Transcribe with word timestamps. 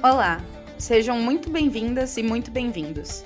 Olá, 0.00 0.40
sejam 0.78 1.18
muito 1.18 1.50
bem-vindas 1.50 2.16
e 2.16 2.22
muito 2.22 2.52
bem-vindos. 2.52 3.24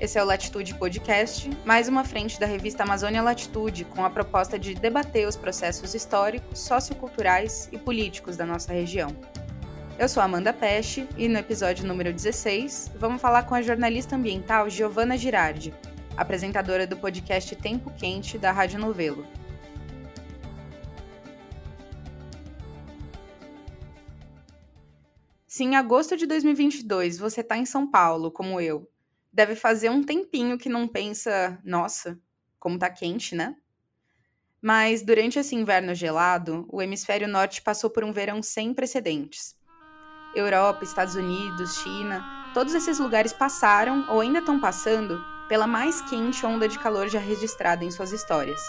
Esse 0.00 0.18
é 0.18 0.22
o 0.22 0.26
Latitude 0.26 0.72
Podcast, 0.72 1.50
mais 1.66 1.86
uma 1.86 2.02
frente 2.02 2.40
da 2.40 2.46
revista 2.46 2.82
Amazônia 2.82 3.20
Latitude, 3.20 3.84
com 3.84 4.02
a 4.02 4.08
proposta 4.08 4.58
de 4.58 4.74
debater 4.74 5.28
os 5.28 5.36
processos 5.36 5.94
históricos, 5.94 6.60
socioculturais 6.60 7.68
e 7.70 7.76
políticos 7.76 8.38
da 8.38 8.46
nossa 8.46 8.72
região. 8.72 9.14
Eu 9.98 10.08
sou 10.08 10.22
Amanda 10.22 10.50
Peste 10.50 11.06
e 11.18 11.28
no 11.28 11.38
episódio 11.38 11.86
número 11.86 12.10
16 12.10 12.92
vamos 12.96 13.20
falar 13.20 13.42
com 13.42 13.54
a 13.54 13.60
jornalista 13.60 14.16
ambiental 14.16 14.70
Giovana 14.70 15.18
Girardi, 15.18 15.74
apresentadora 16.16 16.86
do 16.86 16.96
podcast 16.96 17.54
Tempo 17.56 17.90
Quente 17.98 18.38
da 18.38 18.50
Rádio 18.50 18.78
Novelo. 18.78 19.26
Se 25.54 25.62
em 25.62 25.76
agosto 25.76 26.16
de 26.16 26.26
2022 26.26 27.16
você 27.16 27.40
está 27.40 27.56
em 27.56 27.64
São 27.64 27.88
Paulo, 27.88 28.28
como 28.28 28.60
eu, 28.60 28.90
deve 29.32 29.54
fazer 29.54 29.88
um 29.88 30.02
tempinho 30.02 30.58
que 30.58 30.68
não 30.68 30.88
pensa, 30.88 31.60
nossa, 31.62 32.18
como 32.58 32.76
tá 32.76 32.90
quente, 32.90 33.36
né? 33.36 33.54
Mas 34.60 35.00
durante 35.00 35.38
esse 35.38 35.54
inverno 35.54 35.94
gelado, 35.94 36.66
o 36.72 36.82
hemisfério 36.82 37.28
norte 37.28 37.62
passou 37.62 37.88
por 37.88 38.02
um 38.02 38.12
verão 38.12 38.42
sem 38.42 38.74
precedentes. 38.74 39.54
Europa, 40.34 40.82
Estados 40.82 41.14
Unidos, 41.14 41.76
China, 41.76 42.50
todos 42.52 42.74
esses 42.74 42.98
lugares 42.98 43.32
passaram 43.32 44.10
ou 44.10 44.22
ainda 44.22 44.40
estão 44.40 44.58
passando 44.58 45.24
pela 45.48 45.68
mais 45.68 46.00
quente 46.10 46.44
onda 46.44 46.66
de 46.66 46.80
calor 46.80 47.06
já 47.06 47.20
registrada 47.20 47.84
em 47.84 47.92
suas 47.92 48.10
histórias. 48.10 48.60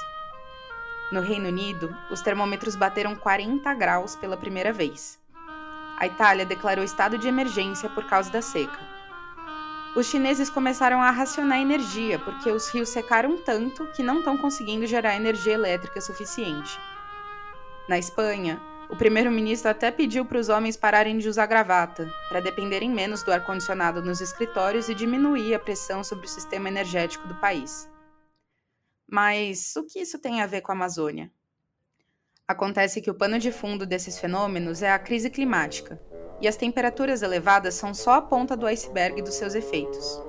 No 1.12 1.22
Reino 1.22 1.48
Unido, 1.48 1.98
os 2.12 2.22
termômetros 2.22 2.76
bateram 2.76 3.16
40 3.16 3.74
graus 3.74 4.16
pela 4.16 4.38
primeira 4.38 4.72
vez 4.72 5.25
a 5.98 6.06
Itália 6.06 6.46
declarou 6.46 6.84
estado 6.84 7.18
de 7.18 7.28
emergência 7.28 7.90
por 7.90 8.06
causa 8.06 8.30
da 8.32 8.42
seca. 8.42 8.80
Os 9.96 10.08
chineses 10.08 10.50
começaram 10.50 11.02
a 11.02 11.10
racionar 11.10 11.60
energia 11.60 12.20
porque 12.20 12.52
os 12.52 12.68
rios 12.70 12.90
secaram 12.90 13.38
tanto 13.38 13.88
que 13.94 14.04
não 14.04 14.20
estão 14.20 14.38
conseguindo 14.38 14.86
gerar 14.86 15.16
energia 15.16 15.54
elétrica 15.54 16.02
suficiente. 16.02 16.78
Na 17.88 17.98
Espanha, 17.98 18.62
o 18.90 18.96
primeiro-ministro 18.96 19.72
até 19.72 19.90
pediu 19.92 20.26
para 20.26 20.38
os 20.38 20.50
homens 20.50 20.76
pararem 20.76 21.18
de 21.18 21.30
usar 21.30 21.46
gravata, 21.46 22.12
para 22.28 22.42
dependerem 22.42 22.90
menos 22.90 23.24
do 23.24 23.32
ar-condicionado 23.32 24.02
nos 24.02 24.20
escritórios 24.20 24.90
e 24.90 24.96
diminuir 24.96 25.56
a 25.56 25.60
pressão 25.60 26.04
sobre 26.04 26.26
o 26.26 26.30
sistema 26.30 26.68
energético 26.68 27.28
do 27.28 27.36
país. 27.36 27.90
Mas 29.10 29.76
o 29.76 29.86
que 29.86 30.00
isso 30.00 30.20
tem 30.20 30.42
a 30.42 30.48
ver 30.48 30.62
com 30.62 30.72
a 30.72 30.76
Amazônia? 30.76 31.32
Acontece 32.48 33.02
que 33.02 33.10
o 33.10 33.16
pano 33.16 33.40
de 33.40 33.52
fundo 33.52 33.88
desses 33.88 34.20
fenômenos 34.20 34.84
é 34.84 34.92
a 34.92 35.00
crise 35.00 35.32
climática, 35.32 36.00
e 36.40 36.48
as 36.48 36.56
temperaturas 36.56 37.24
elevadas 37.24 37.74
são 37.74 37.92
só 37.92 38.14
a 38.14 38.22
ponta 38.22 38.56
do 38.56 38.68
iceberg 38.68 39.20
dos 39.24 39.34
seus 39.34 39.56
efeitos. 39.56 40.22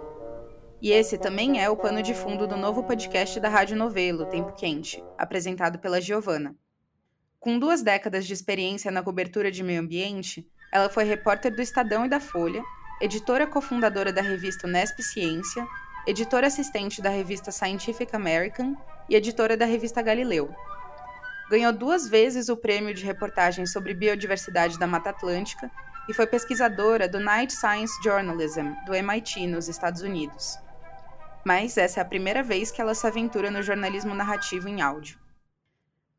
E 0.80 0.92
esse 0.92 1.18
também 1.18 1.62
é 1.62 1.68
o 1.68 1.76
pano 1.76 2.02
de 2.02 2.14
fundo 2.14 2.46
do 2.46 2.56
novo 2.56 2.84
podcast 2.84 3.38
da 3.38 3.50
Rádio 3.50 3.76
Novelo, 3.76 4.24
Tempo 4.24 4.54
Quente, 4.54 5.04
apresentado 5.18 5.78
pela 5.78 6.00
Giovana. 6.00 6.56
Com 7.38 7.58
duas 7.58 7.82
décadas 7.82 8.26
de 8.26 8.32
experiência 8.32 8.90
na 8.90 9.02
cobertura 9.02 9.50
de 9.50 9.62
meio 9.62 9.82
ambiente, 9.82 10.50
ela 10.72 10.88
foi 10.88 11.04
repórter 11.04 11.54
do 11.54 11.60
Estadão 11.60 12.06
e 12.06 12.08
da 12.08 12.18
Folha, 12.18 12.62
editora 12.98 13.46
cofundadora 13.46 14.10
da 14.10 14.22
revista 14.22 14.66
Nesp 14.66 15.02
Ciência, 15.02 15.68
editora 16.06 16.46
assistente 16.46 17.02
da 17.02 17.10
revista 17.10 17.52
Scientific 17.52 18.16
American 18.16 18.74
e 19.06 19.14
editora 19.14 19.54
da 19.54 19.66
revista 19.66 20.00
Galileu, 20.00 20.54
ganhou 21.48 21.72
duas 21.72 22.08
vezes 22.08 22.48
o 22.48 22.56
prêmio 22.56 22.94
de 22.94 23.04
reportagem 23.04 23.66
sobre 23.66 23.94
biodiversidade 23.94 24.78
da 24.78 24.86
Mata 24.86 25.10
Atlântica 25.10 25.70
e 26.08 26.14
foi 26.14 26.26
pesquisadora 26.26 27.08
do 27.08 27.18
Night 27.18 27.52
Science 27.52 27.92
Journalism, 28.02 28.72
do 28.84 28.94
MIT, 28.94 29.46
nos 29.46 29.68
Estados 29.68 30.02
Unidos. 30.02 30.58
Mas 31.44 31.76
essa 31.76 32.00
é 32.00 32.02
a 32.02 32.06
primeira 32.06 32.42
vez 32.42 32.70
que 32.70 32.80
ela 32.80 32.94
se 32.94 33.06
aventura 33.06 33.50
no 33.50 33.62
jornalismo 33.62 34.14
narrativo 34.14 34.68
em 34.68 34.80
áudio. 34.80 35.18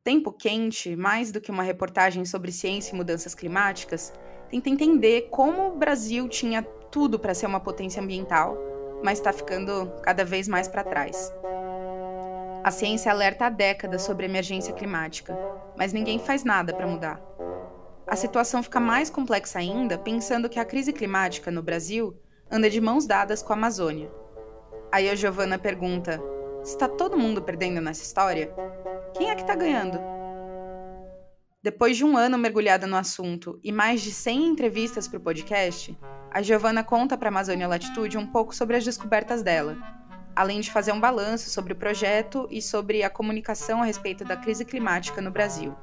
Tempo 0.03 0.31
Quente, 0.31 0.95
mais 0.95 1.33
do 1.33 1.41
que 1.41 1.51
uma 1.51 1.63
reportagem 1.63 2.23
sobre 2.23 2.51
ciência 2.51 2.93
e 2.93 2.95
mudanças 2.95 3.35
climáticas, 3.35 4.13
tenta 4.49 4.69
entender 4.69 5.27
como 5.29 5.67
o 5.67 5.77
Brasil 5.77 6.29
tinha 6.29 6.63
tudo 6.63 7.19
para 7.19 7.33
ser 7.33 7.45
uma 7.45 7.59
potência 7.59 8.01
ambiental, 8.01 8.57
mas 9.03 9.19
está 9.19 9.33
ficando 9.33 9.91
cada 10.01 10.23
vez 10.23 10.47
mais 10.47 10.67
para 10.69 10.83
trás. 10.83 11.31
A 12.67 12.71
ciência 12.71 13.13
alerta 13.13 13.45
há 13.45 13.49
décadas 13.49 14.01
sobre 14.01 14.25
a 14.25 14.29
emergência 14.29 14.73
climática, 14.73 15.33
mas 15.77 15.93
ninguém 15.93 16.19
faz 16.19 16.43
nada 16.43 16.73
para 16.73 16.85
mudar. 16.85 17.21
A 18.05 18.13
situação 18.13 18.61
fica 18.61 18.77
mais 18.77 19.09
complexa 19.09 19.59
ainda 19.59 19.97
pensando 19.97 20.49
que 20.49 20.59
a 20.59 20.65
crise 20.65 20.91
climática 20.91 21.49
no 21.49 21.63
Brasil 21.63 22.19
anda 22.51 22.69
de 22.69 22.81
mãos 22.81 23.07
dadas 23.07 23.41
com 23.41 23.53
a 23.53 23.55
Amazônia. 23.55 24.11
Aí 24.91 25.09
a 25.09 25.15
Giovana 25.15 25.57
pergunta: 25.57 26.21
está 26.61 26.89
todo 26.89 27.17
mundo 27.17 27.41
perdendo 27.41 27.79
nessa 27.79 28.03
história? 28.03 28.53
Quem 29.13 29.29
é 29.29 29.35
que 29.35 29.43
está 29.43 29.55
ganhando? 29.55 29.97
Depois 31.63 31.95
de 31.95 32.03
um 32.03 32.17
ano 32.17 32.37
mergulhada 32.37 32.85
no 32.85 32.97
assunto 32.97 33.57
e 33.63 33.71
mais 33.71 34.01
de 34.01 34.11
100 34.11 34.45
entrevistas 34.45 35.07
para 35.07 35.19
o 35.19 35.21
podcast, 35.21 35.97
a 36.29 36.41
Giovana 36.41 36.83
conta 36.83 37.17
para 37.17 37.29
a 37.29 37.31
Amazônia 37.31 37.65
Latitude 37.65 38.17
um 38.17 38.27
pouco 38.27 38.53
sobre 38.53 38.75
as 38.75 38.83
descobertas 38.83 39.41
dela 39.41 39.96
além 40.37 40.61
de 40.61 40.71
fazer 40.71 40.91
um 40.91 40.99
balanço 40.99 41.49
sobre 41.49 41.73
o 41.73 41.75
projeto 41.75 42.47
e 42.51 42.61
sobre 42.61 43.01
a 43.01 43.09
comunicação 43.09 43.81
a 43.81 43.85
respeito 43.85 44.23
da 44.23 44.37
crise 44.37 44.63
climática 44.63 45.19
no 45.19 45.31
Brasil. 45.31 45.75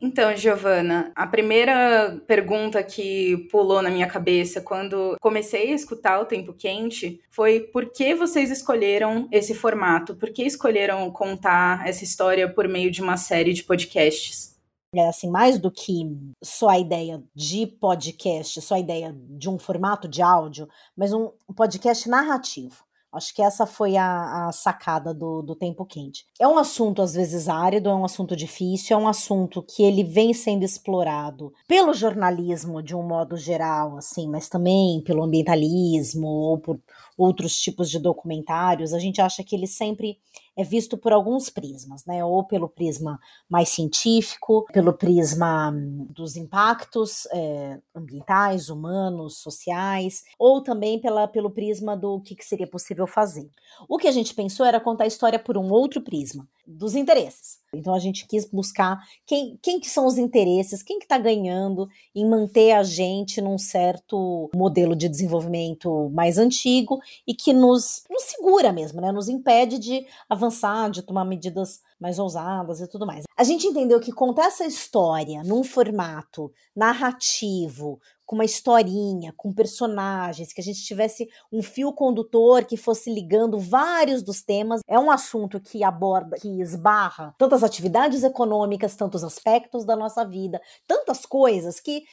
Então, 0.00 0.34
Giovana, 0.34 1.12
a 1.14 1.26
primeira 1.26 2.18
pergunta 2.26 2.82
que 2.82 3.36
pulou 3.50 3.82
na 3.82 3.90
minha 3.90 4.06
cabeça 4.06 4.62
quando 4.62 5.16
comecei 5.20 5.72
a 5.72 5.74
escutar 5.74 6.20
o 6.20 6.24
Tempo 6.24 6.54
Quente 6.54 7.20
foi 7.30 7.60
por 7.60 7.92
que 7.92 8.14
vocês 8.14 8.50
escolheram 8.50 9.28
esse 9.30 9.54
formato? 9.54 10.16
Por 10.16 10.30
que 10.30 10.42
escolheram 10.44 11.10
contar 11.10 11.86
essa 11.86 12.02
história 12.02 12.48
por 12.48 12.66
meio 12.66 12.90
de 12.90 13.02
uma 13.02 13.18
série 13.18 13.52
de 13.52 13.62
podcasts? 13.62 14.57
É 14.94 15.06
assim, 15.06 15.30
mais 15.30 15.58
do 15.58 15.70
que 15.70 16.16
só 16.42 16.68
a 16.68 16.78
ideia 16.78 17.22
de 17.34 17.66
podcast, 17.66 18.60
só 18.62 18.74
a 18.74 18.80
ideia 18.80 19.14
de 19.30 19.48
um 19.48 19.58
formato 19.58 20.08
de 20.08 20.22
áudio, 20.22 20.68
mas 20.96 21.12
um 21.12 21.30
podcast 21.54 22.08
narrativo. 22.08 22.88
Acho 23.10 23.34
que 23.34 23.40
essa 23.40 23.66
foi 23.66 23.96
a, 23.96 24.48
a, 24.48 24.52
sacada 24.52 25.14
do, 25.14 25.40
do 25.40 25.56
tempo 25.56 25.86
quente. 25.86 26.26
É 26.38 26.46
um 26.46 26.58
assunto, 26.58 27.00
às 27.00 27.14
vezes, 27.14 27.48
árido, 27.48 27.88
é 27.88 27.94
um 27.94 28.04
assunto 28.04 28.36
difícil, 28.36 28.94
é 28.94 29.00
um 29.00 29.08
assunto 29.08 29.62
que 29.62 29.82
ele 29.82 30.04
vem 30.04 30.34
sendo 30.34 30.62
explorado 30.62 31.50
pelo 31.66 31.94
jornalismo 31.94 32.82
de 32.82 32.94
um 32.94 33.02
modo 33.02 33.34
geral, 33.38 33.96
assim, 33.96 34.28
mas 34.28 34.50
também 34.50 35.00
pelo 35.00 35.22
ambientalismo 35.22 36.26
ou 36.26 36.58
por 36.58 36.78
outros 37.16 37.56
tipos 37.56 37.88
de 37.88 37.98
documentários. 37.98 38.92
A 38.92 38.98
gente 38.98 39.22
acha 39.22 39.42
que 39.42 39.56
ele 39.56 39.66
sempre 39.66 40.18
é 40.58 40.64
visto 40.64 40.98
por 40.98 41.12
alguns 41.12 41.48
prismas, 41.48 42.04
né? 42.04 42.24
Ou 42.24 42.42
pelo 42.42 42.68
prisma 42.68 43.20
mais 43.48 43.68
científico, 43.68 44.66
pelo 44.72 44.92
prisma 44.92 45.70
hum, 45.70 46.08
dos 46.10 46.34
impactos 46.34 47.26
é, 47.32 47.78
ambientais, 47.94 48.68
humanos, 48.68 49.38
sociais, 49.38 50.24
ou 50.36 50.60
também 50.60 51.00
pela, 51.00 51.28
pelo 51.28 51.48
prisma 51.48 51.96
do 51.96 52.20
que, 52.20 52.34
que 52.34 52.44
seria 52.44 52.66
possível 52.66 53.06
fazer. 53.06 53.48
O 53.88 53.96
que 53.96 54.08
a 54.08 54.12
gente 54.12 54.34
pensou 54.34 54.66
era 54.66 54.80
contar 54.80 55.04
a 55.04 55.06
história 55.06 55.38
por 55.38 55.56
um 55.56 55.70
outro 55.70 56.02
prisma, 56.02 56.44
dos 56.68 56.94
interesses. 56.94 57.58
Então 57.72 57.94
a 57.94 57.98
gente 57.98 58.26
quis 58.26 58.44
buscar 58.44 58.98
quem, 59.26 59.58
quem 59.62 59.80
que 59.80 59.88
são 59.88 60.06
os 60.06 60.18
interesses, 60.18 60.82
quem 60.82 60.98
que 60.98 61.06
está 61.06 61.16
ganhando 61.18 61.88
em 62.14 62.28
manter 62.28 62.72
a 62.72 62.82
gente 62.82 63.40
num 63.40 63.56
certo 63.56 64.50
modelo 64.54 64.94
de 64.94 65.08
desenvolvimento 65.08 66.10
mais 66.10 66.36
antigo 66.36 67.00
e 67.26 67.34
que 67.34 67.52
nos, 67.52 68.04
nos 68.10 68.22
segura 68.24 68.72
mesmo, 68.72 69.00
né? 69.00 69.10
Nos 69.10 69.28
impede 69.28 69.78
de 69.78 70.06
avançar, 70.28 70.90
de 70.90 71.02
tomar 71.02 71.24
medidas 71.24 71.80
mais 71.98 72.18
ousadas 72.18 72.80
e 72.80 72.86
tudo 72.86 73.06
mais. 73.06 73.24
A 73.36 73.44
gente 73.44 73.66
entendeu 73.66 73.98
que 73.98 74.12
contar 74.12 74.46
essa 74.46 74.66
história 74.66 75.42
num 75.42 75.64
formato 75.64 76.52
narrativo, 76.74 78.00
com 78.28 78.36
uma 78.36 78.44
historinha, 78.44 79.32
com 79.38 79.54
personagens, 79.54 80.52
que 80.52 80.60
a 80.60 80.64
gente 80.64 80.84
tivesse 80.84 81.26
um 81.50 81.62
fio 81.62 81.94
condutor 81.94 82.66
que 82.66 82.76
fosse 82.76 83.10
ligando 83.10 83.58
vários 83.58 84.22
dos 84.22 84.42
temas. 84.42 84.82
É 84.86 84.98
um 84.98 85.10
assunto 85.10 85.58
que 85.58 85.82
aborda, 85.82 86.36
que 86.36 86.60
esbarra 86.60 87.34
tantas 87.38 87.64
atividades 87.64 88.22
econômicas, 88.22 88.94
tantos 88.94 89.24
aspectos 89.24 89.86
da 89.86 89.96
nossa 89.96 90.26
vida, 90.26 90.60
tantas 90.86 91.24
coisas 91.24 91.80
que. 91.80 92.04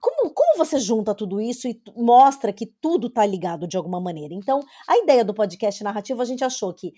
Como, 0.00 0.34
como 0.34 0.58
você 0.58 0.80
junta 0.80 1.14
tudo 1.14 1.40
isso 1.40 1.68
e 1.68 1.80
mostra 1.96 2.52
que 2.52 2.66
tudo 2.66 3.06
está 3.06 3.24
ligado 3.24 3.68
de 3.68 3.76
alguma 3.76 4.00
maneira? 4.00 4.34
Então, 4.34 4.58
a 4.88 4.98
ideia 4.98 5.24
do 5.24 5.32
podcast 5.32 5.84
narrativo, 5.84 6.20
a 6.20 6.24
gente 6.24 6.42
achou 6.42 6.74
que 6.74 6.92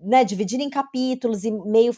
né, 0.00 0.24
dividir 0.24 0.60
em 0.60 0.70
capítulos 0.70 1.44
e 1.44 1.50
meio 1.50 1.92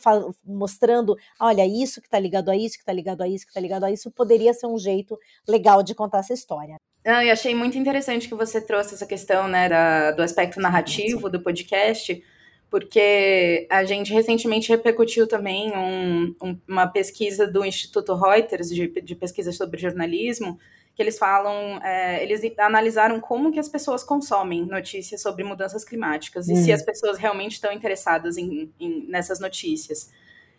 mostrando, 0.45 1.17
olha, 1.41 1.67
isso 1.67 2.01
que 2.01 2.07
está 2.07 2.19
ligado 2.19 2.51
a 2.51 2.57
isso, 2.57 2.77
que 2.77 2.83
está 2.83 2.93
ligado 2.93 3.23
a 3.23 3.29
isso, 3.29 3.45
que 3.45 3.51
está 3.51 3.61
ligado 3.61 3.85
a 3.85 3.91
isso, 3.91 4.11
poderia 4.11 4.53
ser 4.55 4.67
um 4.67 4.79
jeito 4.79 5.19
legal 5.47 5.83
de 5.83 5.95
contar 5.95 6.19
essa 6.19 6.33
história. 6.33 6.77
Ah, 7.05 7.25
eu 7.25 7.33
achei 7.33 7.55
muito 7.55 7.79
interessante 7.79 8.29
que 8.29 8.35
você 8.35 8.61
trouxe 8.61 8.95
essa 8.95 9.07
questão, 9.07 9.47
né, 9.47 9.69
da, 9.69 10.11
do 10.11 10.23
aspecto 10.23 10.61
narrativo 10.61 11.31
do 11.31 11.41
podcast, 11.41 12.21
porque 12.69 13.67
a 13.71 13.85
gente 13.85 14.13
recentemente 14.13 14.69
repercutiu 14.69 15.27
também 15.27 15.71
um, 15.77 16.35
um, 16.43 16.59
uma 16.69 16.87
pesquisa 16.89 17.47
do 17.47 17.65
Instituto 17.65 18.15
Reuters 18.15 18.69
de, 18.69 18.89
de, 19.01 19.15
pesquisa 19.15 19.53
sobre 19.53 19.81
jornalismo, 19.81 20.59
que 20.97 21.03
eles 21.03 21.19
falam, 21.19 21.79
é, 21.85 22.23
eles 22.23 22.41
analisaram 22.59 23.21
como 23.21 23.53
que 23.53 23.61
as 23.61 23.69
pessoas 23.69 24.03
consomem 24.03 24.65
notícias 24.65 25.21
sobre 25.21 25.45
mudanças 25.45 25.85
climáticas 25.85 26.49
hum. 26.49 26.55
e 26.55 26.57
se 26.57 26.71
hum. 26.71 26.75
as 26.75 26.83
pessoas 26.83 27.19
realmente 27.19 27.53
estão 27.53 27.71
interessadas 27.71 28.39
em, 28.39 28.73
em, 28.81 29.07
nessas 29.07 29.39
notícias. 29.39 30.11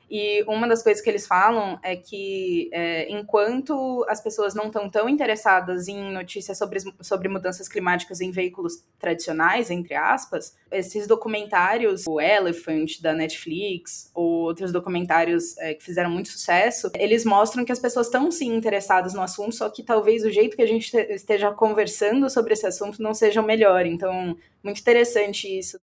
E 0.10 0.44
uma 0.48 0.68
das 0.68 0.82
coisas 0.82 1.04
que 1.04 1.10
eles 1.10 1.28
falam 1.28 1.78
é 1.84 1.96
que, 1.96 2.70
é, 2.72 3.12
enquanto 3.12 4.06
as 4.08 4.22
pessoas 4.22 4.56
não 4.56 4.68
estão 4.68 4.90
tão 4.90 5.10
interessadas 5.10 5.88
em 5.88 6.12
notícias 6.14 6.58
sobre, 6.58 6.80
sobre 7.02 7.28
mudanças 7.28 7.68
climáticas 7.68 8.22
em 8.22 8.32
veículos 8.32 8.84
tradicionais, 9.00 9.70
entre 9.70 9.96
aspas, 9.96 10.56
esses 10.72 11.08
documentários, 11.08 12.06
o 12.08 12.22
Elephant 12.22 13.02
da 13.02 13.14
Netflix, 13.14 14.10
ou 14.14 14.44
outros 14.44 14.72
documentários 14.72 15.58
é, 15.58 15.74
que 15.74 15.84
fizeram 15.84 16.10
muito 16.10 16.30
sucesso, 16.30 16.90
eles 16.96 17.26
mostram 17.26 17.66
que 17.66 17.72
as 17.72 17.80
pessoas 17.80 18.08
estão 18.08 18.32
sim 18.32 18.56
interessadas 18.56 19.14
no 19.14 19.22
assunto, 19.22 19.56
só 19.56 19.70
que 19.70 19.84
talvez 19.84 20.24
o 20.24 20.32
jeito 20.32 20.56
que 20.56 20.62
a 20.62 20.68
gente 20.68 20.96
esteja 20.96 21.52
conversando 21.52 22.30
sobre 22.30 22.54
esse 22.54 22.66
assunto 22.66 23.02
não 23.02 23.14
seja 23.14 23.42
o 23.42 23.46
melhor. 23.46 23.86
Então, 23.86 24.38
muito 24.64 24.80
interessante 24.80 25.48
isso. 25.48 25.78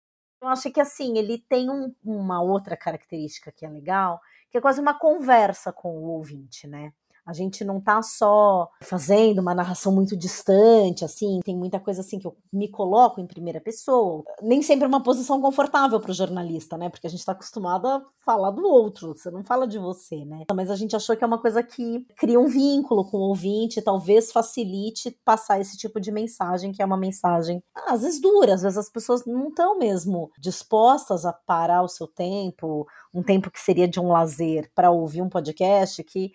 Eu 0.43 0.49
acho 0.49 0.71
que 0.73 0.81
assim, 0.81 1.17
ele 1.19 1.39
tem 1.39 1.71
um, 1.71 1.95
uma 2.05 2.43
outra 2.43 2.77
característica 2.77 3.53
que 3.53 3.65
é 3.65 3.69
legal, 3.71 4.21
que 4.51 4.59
é 4.59 4.61
quase 4.61 4.81
uma 4.81 4.93
conversa 4.99 5.73
com 5.73 5.97
o 5.97 6.03
ouvinte, 6.11 6.67
né? 6.67 6.93
A 7.25 7.33
gente 7.33 7.65
não 7.65 7.81
tá 7.81 8.03
só 8.03 8.69
fazendo 8.83 9.41
uma 9.41 9.55
narração 9.55 9.93
muito 9.93 10.17
distante, 10.17 11.05
assim, 11.05 11.41
tem 11.45 11.57
muita 11.57 11.79
coisa 11.79 12.01
assim 12.01 12.19
que 12.19 12.27
eu 12.27 12.37
me 12.53 12.69
coloco 12.69 13.21
em 13.21 13.27
primeira 13.27 13.61
pessoa. 13.61 14.25
Nem 14.43 14.63
sempre 14.63 14.85
é 14.85 14.89
uma 14.89 15.03
posição 15.03 15.41
confortável 15.41 16.01
para 16.01 16.11
o 16.11 16.15
jornalista, 16.15 16.77
né? 16.77 16.89
Porque 16.89 17.07
a 17.07 17.11
gente 17.11 17.21
está 17.21 17.33
acostumado 17.33 17.87
a 17.87 18.03
falar 18.25 18.51
do 18.51 18.65
outro, 18.65 19.15
você 19.17 19.31
não 19.31 19.45
fala 19.45 19.67
de 19.67 19.79
você, 19.79 20.25
né? 20.25 20.45
Mas 20.55 20.71
a 20.71 20.77
gente 20.77 20.97
achou 20.97 21.17
que 21.17 21.25
é 21.25 21.27
uma 21.27 21.41
coisa 21.41 21.63
que 21.63 22.07
cria 22.17 22.39
um 22.39 22.47
vínculo 22.47 23.05
com 23.05 23.19
o 23.19 23.29
ouvinte, 23.29 23.83
talvez 23.83 24.33
facilite 24.33 25.17
passar 25.25 25.61
esse 25.61 25.77
tipo 25.77 26.01
de 26.01 26.11
mensagem, 26.11 26.73
que 26.73 26.83
é 26.83 26.85
uma 26.85 26.97
mensagem 26.97 27.63
às 27.87 28.03
vezes 28.03 28.21
dura, 28.21 28.55
às 28.55 28.63
vezes 28.63 28.79
as 28.79 28.89
pessoas 28.89 29.25
não 29.25 29.49
estão 29.49 29.79
mesmo 29.79 30.31
dispostas 30.39 31.25
a 31.25 31.33
parar 31.33 31.83
o 31.83 31.89
seu 31.89 32.07
tempo, 32.07 32.87
um 33.13 33.23
tempo 33.23 33.51
que 33.51 33.61
seria 33.61 33.87
de 33.87 34.01
um 34.01 34.09
lazer 34.09 34.71
para 34.75 34.91
ouvir 34.91 35.23
um 35.23 35.29
podcast 35.29 36.03
que 36.05 36.33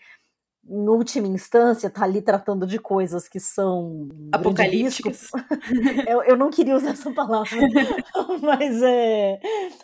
em 0.69 0.87
última 0.89 1.27
instância, 1.27 1.89
tá 1.89 2.03
ali 2.03 2.21
tratando 2.21 2.67
de 2.67 2.77
coisas 2.77 3.27
que 3.27 3.39
são 3.39 4.09
apocalípticas. 4.31 5.29
eu, 6.07 6.23
eu 6.23 6.37
não 6.37 6.49
queria 6.49 6.75
usar 6.75 6.91
essa 6.91 7.11
palavra, 7.11 7.57
mas 8.41 8.81
é. 8.83 9.39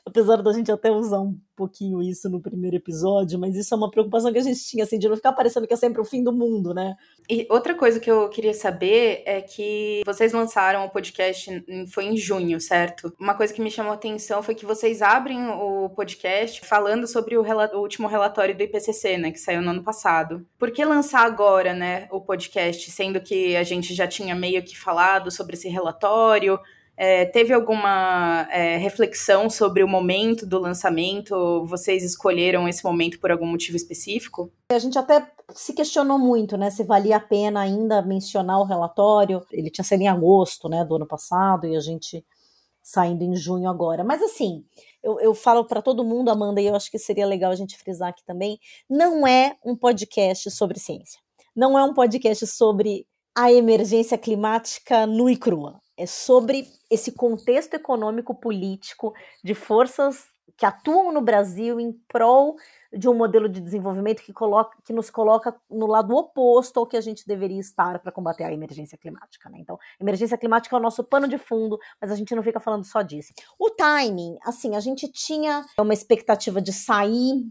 Apesar 0.06 0.42
da 0.42 0.52
gente 0.52 0.72
até 0.72 0.92
usar 0.92 1.20
um 1.20 1.40
pouquinho 1.64 2.02
isso 2.02 2.30
no 2.30 2.42
primeiro 2.42 2.76
episódio, 2.76 3.40
mas 3.40 3.56
isso 3.56 3.74
é 3.74 3.78
uma 3.78 3.90
preocupação 3.90 4.32
que 4.32 4.38
a 4.38 4.44
gente 4.44 4.64
tinha, 4.64 4.84
assim, 4.84 5.00
de 5.00 5.08
não 5.08 5.16
ficar 5.16 5.32
parecendo 5.32 5.66
que 5.66 5.74
é 5.74 5.78
sempre 5.78 6.02
o 6.02 6.06
fim 6.06 6.22
do 6.22 6.34
mundo, 6.34 6.74
né? 6.74 6.96
E 7.30 7.48
outra 7.50 7.74
coisa 7.74 8.00
que 8.00 8.12
eu 8.12 8.28
queria 8.30 8.54
saber 8.54 9.24
é 9.26 9.42
que 9.42 10.02
vocês 10.06 10.34
lançaram 10.34 10.86
o 10.86 10.90
podcast, 10.90 11.64
foi 11.90 12.06
em 12.06 12.18
junho, 12.18 12.60
certo? 12.60 13.14
Uma 13.20 13.34
coisa 13.34 13.54
que 13.54 13.62
me 13.62 13.72
chamou 13.72 13.92
a 13.92 13.96
atenção 13.96 14.44
foi 14.44 14.56
que 14.56 14.66
vocês 14.66 15.02
abrem 15.02 15.48
o 15.48 15.90
podcast 15.90 16.66
falando 16.66 17.08
sobre 17.08 17.38
o, 17.38 17.42
o 17.42 17.80
último 17.80 18.08
relatório 18.08 18.56
do 18.56 18.64
IPCC, 18.64 19.18
né, 19.18 19.32
que 19.32 19.40
saiu 19.40 19.62
no 19.62 19.72
ano 19.72 19.84
passado. 19.84 20.46
Por 20.60 20.72
que 20.72 20.84
lançar 20.84 21.26
agora, 21.26 21.74
né, 21.74 22.08
o 22.12 22.20
podcast, 22.20 22.92
sendo 22.92 23.22
que 23.22 23.56
a 23.56 23.64
gente 23.64 23.94
já 23.94 24.08
tinha 24.08 24.36
meio 24.36 24.62
que 24.64 24.78
falado 24.78 25.32
sobre 25.32 25.56
esse 25.56 25.70
relatório? 25.70 26.60
É, 26.96 27.26
teve 27.26 27.54
alguma 27.54 28.48
é, 28.52 28.78
reflexão 28.78 29.50
sobre 29.50 29.84
o 29.84 29.88
momento 29.88 30.46
do 30.46 30.60
lançamento? 30.60 31.66
Vocês 31.66 32.04
escolheram 32.04 32.68
esse 32.68 32.84
momento 32.84 33.20
por 33.20 33.32
algum 33.32 33.48
motivo 33.48 33.76
específico? 33.76 34.52
A 34.72 34.78
gente 34.78 34.98
até 34.98 35.28
se 35.54 35.74
questionou 35.74 36.20
muito, 36.20 36.56
né, 36.56 36.70
se 36.70 36.84
valia 36.84 37.18
a 37.18 37.20
pena 37.20 37.62
ainda 37.62 38.02
mencionar 38.04 38.60
o 38.60 38.66
relatório. 38.66 39.44
Ele 39.52 39.72
tinha 39.72 39.84
sido 39.84 40.02
em 40.02 40.08
agosto, 40.08 40.70
né, 40.70 40.86
do 40.86 40.96
ano 40.96 41.08
passado, 41.08 41.66
e 41.66 41.76
a 41.76 41.80
gente 41.80 42.24
saindo 42.82 43.24
em 43.24 43.36
junho 43.36 43.70
agora. 43.70 44.04
Mas 44.04 44.22
assim, 44.22 44.64
eu, 45.02 45.20
eu 45.20 45.34
falo 45.34 45.66
para 45.66 45.82
todo 45.82 46.04
mundo, 46.04 46.30
Amanda, 46.30 46.62
e 46.62 46.68
eu 46.68 46.76
acho 46.76 46.92
que 46.92 47.00
seria 47.00 47.26
legal 47.26 47.52
a 47.52 47.56
gente 47.56 47.78
frisar 47.78 48.10
aqui 48.10 48.24
também, 48.24 48.60
não 48.88 49.26
é 49.26 49.56
um 49.66 49.76
podcast 49.76 50.52
sobre 50.52 50.80
ciência. 50.80 51.20
Não 51.56 51.78
é 51.78 51.84
um 51.84 51.94
podcast 51.94 52.46
sobre 52.46 53.08
a 53.36 53.52
emergência 53.52 54.18
climática 54.18 55.08
nua 55.08 55.32
e 55.32 55.38
crua 55.38 55.82
é 55.98 56.06
sobre 56.06 56.68
esse 56.90 57.12
contexto 57.12 57.74
econômico 57.76 58.34
político 58.34 59.14
de 59.44 59.54
forças 59.54 60.34
que 60.56 60.66
atuam 60.66 61.12
no 61.12 61.22
Brasil 61.22 61.80
em 61.80 61.92
prol 62.08 62.56
de 62.92 63.10
um 63.10 63.14
modelo 63.14 63.50
de 63.50 63.60
desenvolvimento 63.60 64.22
que, 64.22 64.32
coloca, 64.32 64.78
que 64.86 64.94
nos 64.94 65.10
coloca 65.10 65.56
no 65.70 65.88
lado 65.88 66.16
oposto 66.16 66.80
ao 66.80 66.86
que 66.86 66.98
a 66.98 67.02
gente 67.02 67.26
deveria 67.26 67.60
estar 67.60 68.00
para 68.00 68.12
combater 68.12 68.44
a 68.44 68.54
emergência 68.54 68.98
climática. 68.98 69.50
Né? 69.50 69.60
Então, 69.60 69.80
emergência 70.00 70.38
climática 70.38 70.76
é 70.76 70.80
o 70.80 70.82
nosso 70.82 71.04
pano 71.04 71.28
de 71.28 71.38
fundo, 71.38 71.80
mas 72.00 72.12
a 72.12 72.16
gente 72.16 72.36
não 72.36 72.44
fica 72.44 72.60
falando 72.60 72.86
só 72.86 73.02
disso. 73.02 73.34
O 73.58 73.70
timing, 73.72 74.38
assim, 74.44 74.76
a 74.76 74.80
gente 74.80 75.12
tinha 75.12 75.66
uma 75.80 75.94
expectativa 75.94 76.62
de 76.62 76.72
sair 76.72 77.46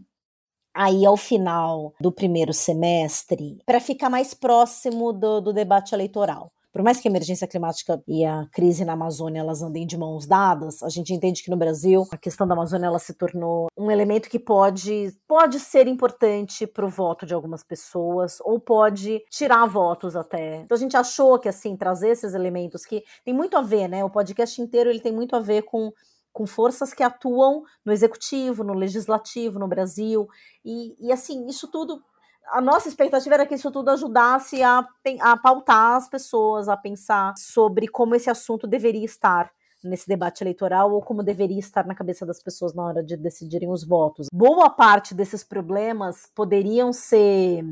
aí 0.73 1.05
ao 1.05 1.17
final 1.17 1.93
do 1.99 2.11
primeiro 2.11 2.53
semestre 2.53 3.59
para 3.65 3.79
ficar 3.79 4.09
mais 4.09 4.33
próximo 4.33 5.11
do, 5.11 5.41
do 5.41 5.53
debate 5.53 5.93
eleitoral 5.93 6.51
por 6.73 6.81
mais 6.81 6.99
que 6.99 7.07
a 7.07 7.11
emergência 7.11 7.47
climática 7.47 8.01
e 8.07 8.25
a 8.25 8.47
crise 8.51 8.83
na 8.83 8.93
Amazônia 8.93 9.39
elas 9.39 9.61
andem 9.61 9.85
de 9.85 9.95
mãos 9.95 10.25
dadas, 10.25 10.81
a 10.81 10.89
gente 10.89 11.13
entende 11.13 11.43
que 11.43 11.51
no 11.51 11.55
Brasil 11.55 12.07
a 12.11 12.17
questão 12.17 12.47
da 12.47 12.55
Amazônia 12.55 12.87
ela 12.87 12.97
se 12.97 13.13
tornou 13.13 13.67
um 13.77 13.91
elemento 13.91 14.27
que 14.27 14.39
pode, 14.39 15.15
pode 15.27 15.59
ser 15.59 15.87
importante 15.87 16.65
para 16.65 16.85
o 16.85 16.89
voto 16.89 17.27
de 17.27 17.33
algumas 17.33 17.63
pessoas 17.63 18.39
ou 18.41 18.59
pode 18.59 19.23
tirar 19.29 19.67
votos 19.67 20.15
até. 20.15 20.61
Então 20.61 20.75
a 20.75 20.79
gente 20.79 20.97
achou 20.97 21.37
que 21.37 21.47
assim 21.47 21.77
trazer 21.77 22.09
esses 22.09 22.33
elementos 22.33 22.85
que 22.85 23.03
tem 23.23 23.33
muito 23.33 23.55
a 23.55 23.61
ver, 23.61 23.87
né? 23.87 24.03
O 24.03 24.09
podcast 24.09 24.59
inteiro 24.59 24.89
ele 24.89 24.99
tem 24.99 25.13
muito 25.13 25.35
a 25.35 25.39
ver 25.39 25.61
com 25.61 25.93
com 26.33 26.47
forças 26.47 26.95
que 26.95 27.03
atuam 27.03 27.61
no 27.85 27.93
executivo, 27.93 28.63
no 28.63 28.73
legislativo, 28.73 29.59
no 29.59 29.67
Brasil. 29.67 30.27
E, 30.65 30.95
e 30.99 31.11
assim, 31.11 31.45
isso 31.45 31.69
tudo 31.69 32.01
a 32.51 32.61
nossa 32.61 32.87
expectativa 32.87 33.35
era 33.35 33.45
que 33.45 33.55
isso 33.55 33.71
tudo 33.71 33.89
ajudasse 33.89 34.61
a, 34.61 34.87
a 35.21 35.37
pautar 35.37 35.95
as 35.95 36.07
pessoas 36.07 36.67
a 36.67 36.77
pensar 36.77 37.33
sobre 37.37 37.87
como 37.87 38.15
esse 38.15 38.29
assunto 38.29 38.67
deveria 38.67 39.05
estar 39.05 39.51
nesse 39.83 40.07
debate 40.07 40.41
eleitoral 40.41 40.91
ou 40.91 41.01
como 41.01 41.21
deveria 41.21 41.59
estar 41.59 41.85
na 41.85 41.95
cabeça 41.95 42.25
das 42.25 42.41
pessoas 42.41 42.73
na 42.73 42.83
hora 42.83 43.03
de 43.03 43.17
decidirem 43.17 43.69
os 43.69 43.83
votos. 43.83 44.27
Boa 44.31 44.69
parte 44.69 45.13
desses 45.13 45.43
problemas 45.43 46.29
poderiam 46.33 46.93
ser. 46.93 47.63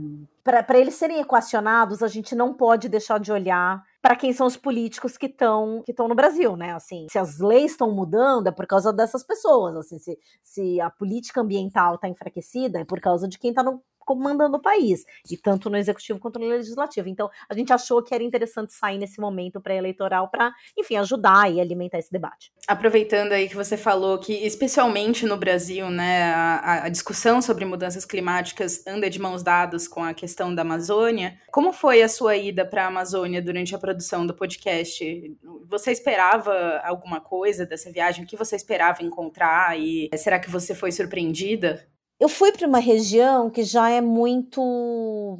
Para 0.43 0.79
eles 0.79 0.95
serem 0.95 1.21
equacionados, 1.21 2.01
a 2.01 2.07
gente 2.07 2.35
não 2.35 2.53
pode 2.53 2.89
deixar 2.89 3.19
de 3.19 3.31
olhar 3.31 3.83
para 4.01 4.15
quem 4.15 4.33
são 4.33 4.47
os 4.47 4.57
políticos 4.57 5.15
que 5.15 5.27
estão 5.27 5.83
que 5.85 5.93
no 5.97 6.15
Brasil, 6.15 6.57
né? 6.57 6.73
Assim, 6.73 7.05
se 7.09 7.19
as 7.19 7.39
leis 7.39 7.71
estão 7.71 7.91
mudando 7.91 8.47
é 8.47 8.51
por 8.51 8.65
causa 8.65 8.91
dessas 8.91 9.23
pessoas, 9.23 9.75
assim, 9.75 9.99
se, 9.99 10.17
se 10.43 10.81
a 10.81 10.89
política 10.89 11.41
ambiental 11.41 11.95
está 11.95 12.07
enfraquecida 12.07 12.79
é 12.79 12.83
por 12.83 12.99
causa 12.99 13.27
de 13.27 13.37
quem 13.37 13.51
está 13.51 13.61
no 13.61 13.81
comandando 14.05 14.57
o 14.57 14.61
país, 14.61 15.05
e 15.29 15.37
tanto 15.37 15.69
no 15.69 15.77
executivo 15.77 16.19
quanto 16.19 16.39
no 16.39 16.47
legislativo. 16.47 17.07
Então, 17.09 17.29
a 17.49 17.53
gente 17.53 17.71
achou 17.71 18.01
que 18.03 18.13
era 18.13 18.23
interessante 18.23 18.73
sair 18.73 18.97
nesse 18.97 19.19
momento 19.19 19.61
pré-eleitoral 19.61 20.29
para, 20.29 20.51
enfim, 20.77 20.95
ajudar 20.97 21.51
e 21.51 21.59
alimentar 21.59 21.99
esse 21.99 22.11
debate. 22.11 22.51
Aproveitando 22.67 23.31
aí 23.33 23.47
que 23.47 23.55
você 23.55 23.77
falou 23.77 24.17
que, 24.17 24.33
especialmente 24.45 25.25
no 25.25 25.37
Brasil, 25.37 25.89
né, 25.89 26.23
a, 26.33 26.85
a 26.85 26.89
discussão 26.89 27.41
sobre 27.41 27.65
mudanças 27.65 28.05
climáticas 28.05 28.85
anda 28.87 29.09
de 29.09 29.19
mãos 29.19 29.43
dadas 29.43 29.87
com 29.87 30.03
a 30.03 30.13
questão 30.13 30.53
da 30.53 30.61
Amazônia. 30.61 31.37
Como 31.51 31.71
foi 31.73 32.01
a 32.01 32.09
sua 32.09 32.35
ida 32.35 32.65
para 32.65 32.85
a 32.85 32.87
Amazônia 32.87 33.41
durante 33.41 33.75
a 33.75 33.79
produção 33.79 34.25
do 34.25 34.33
podcast? 34.33 35.35
Você 35.69 35.91
esperava 35.91 36.81
alguma 36.83 37.19
coisa 37.19 37.65
dessa 37.65 37.91
viagem? 37.91 38.23
O 38.23 38.27
que 38.27 38.37
você 38.37 38.55
esperava 38.55 39.03
encontrar? 39.03 39.79
E 39.79 40.09
será 40.15 40.39
que 40.39 40.49
você 40.49 40.73
foi 40.75 40.91
surpreendida? 40.91 41.85
Eu 42.21 42.29
fui 42.29 42.51
para 42.51 42.67
uma 42.67 42.77
região 42.77 43.49
que 43.49 43.63
já 43.63 43.89
é 43.89 43.99
muito 43.99 45.39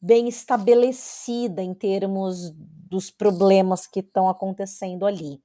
bem 0.00 0.28
estabelecida 0.28 1.60
em 1.60 1.74
termos 1.74 2.52
dos 2.54 3.10
problemas 3.10 3.88
que 3.88 3.98
estão 3.98 4.28
acontecendo 4.28 5.06
ali. 5.06 5.40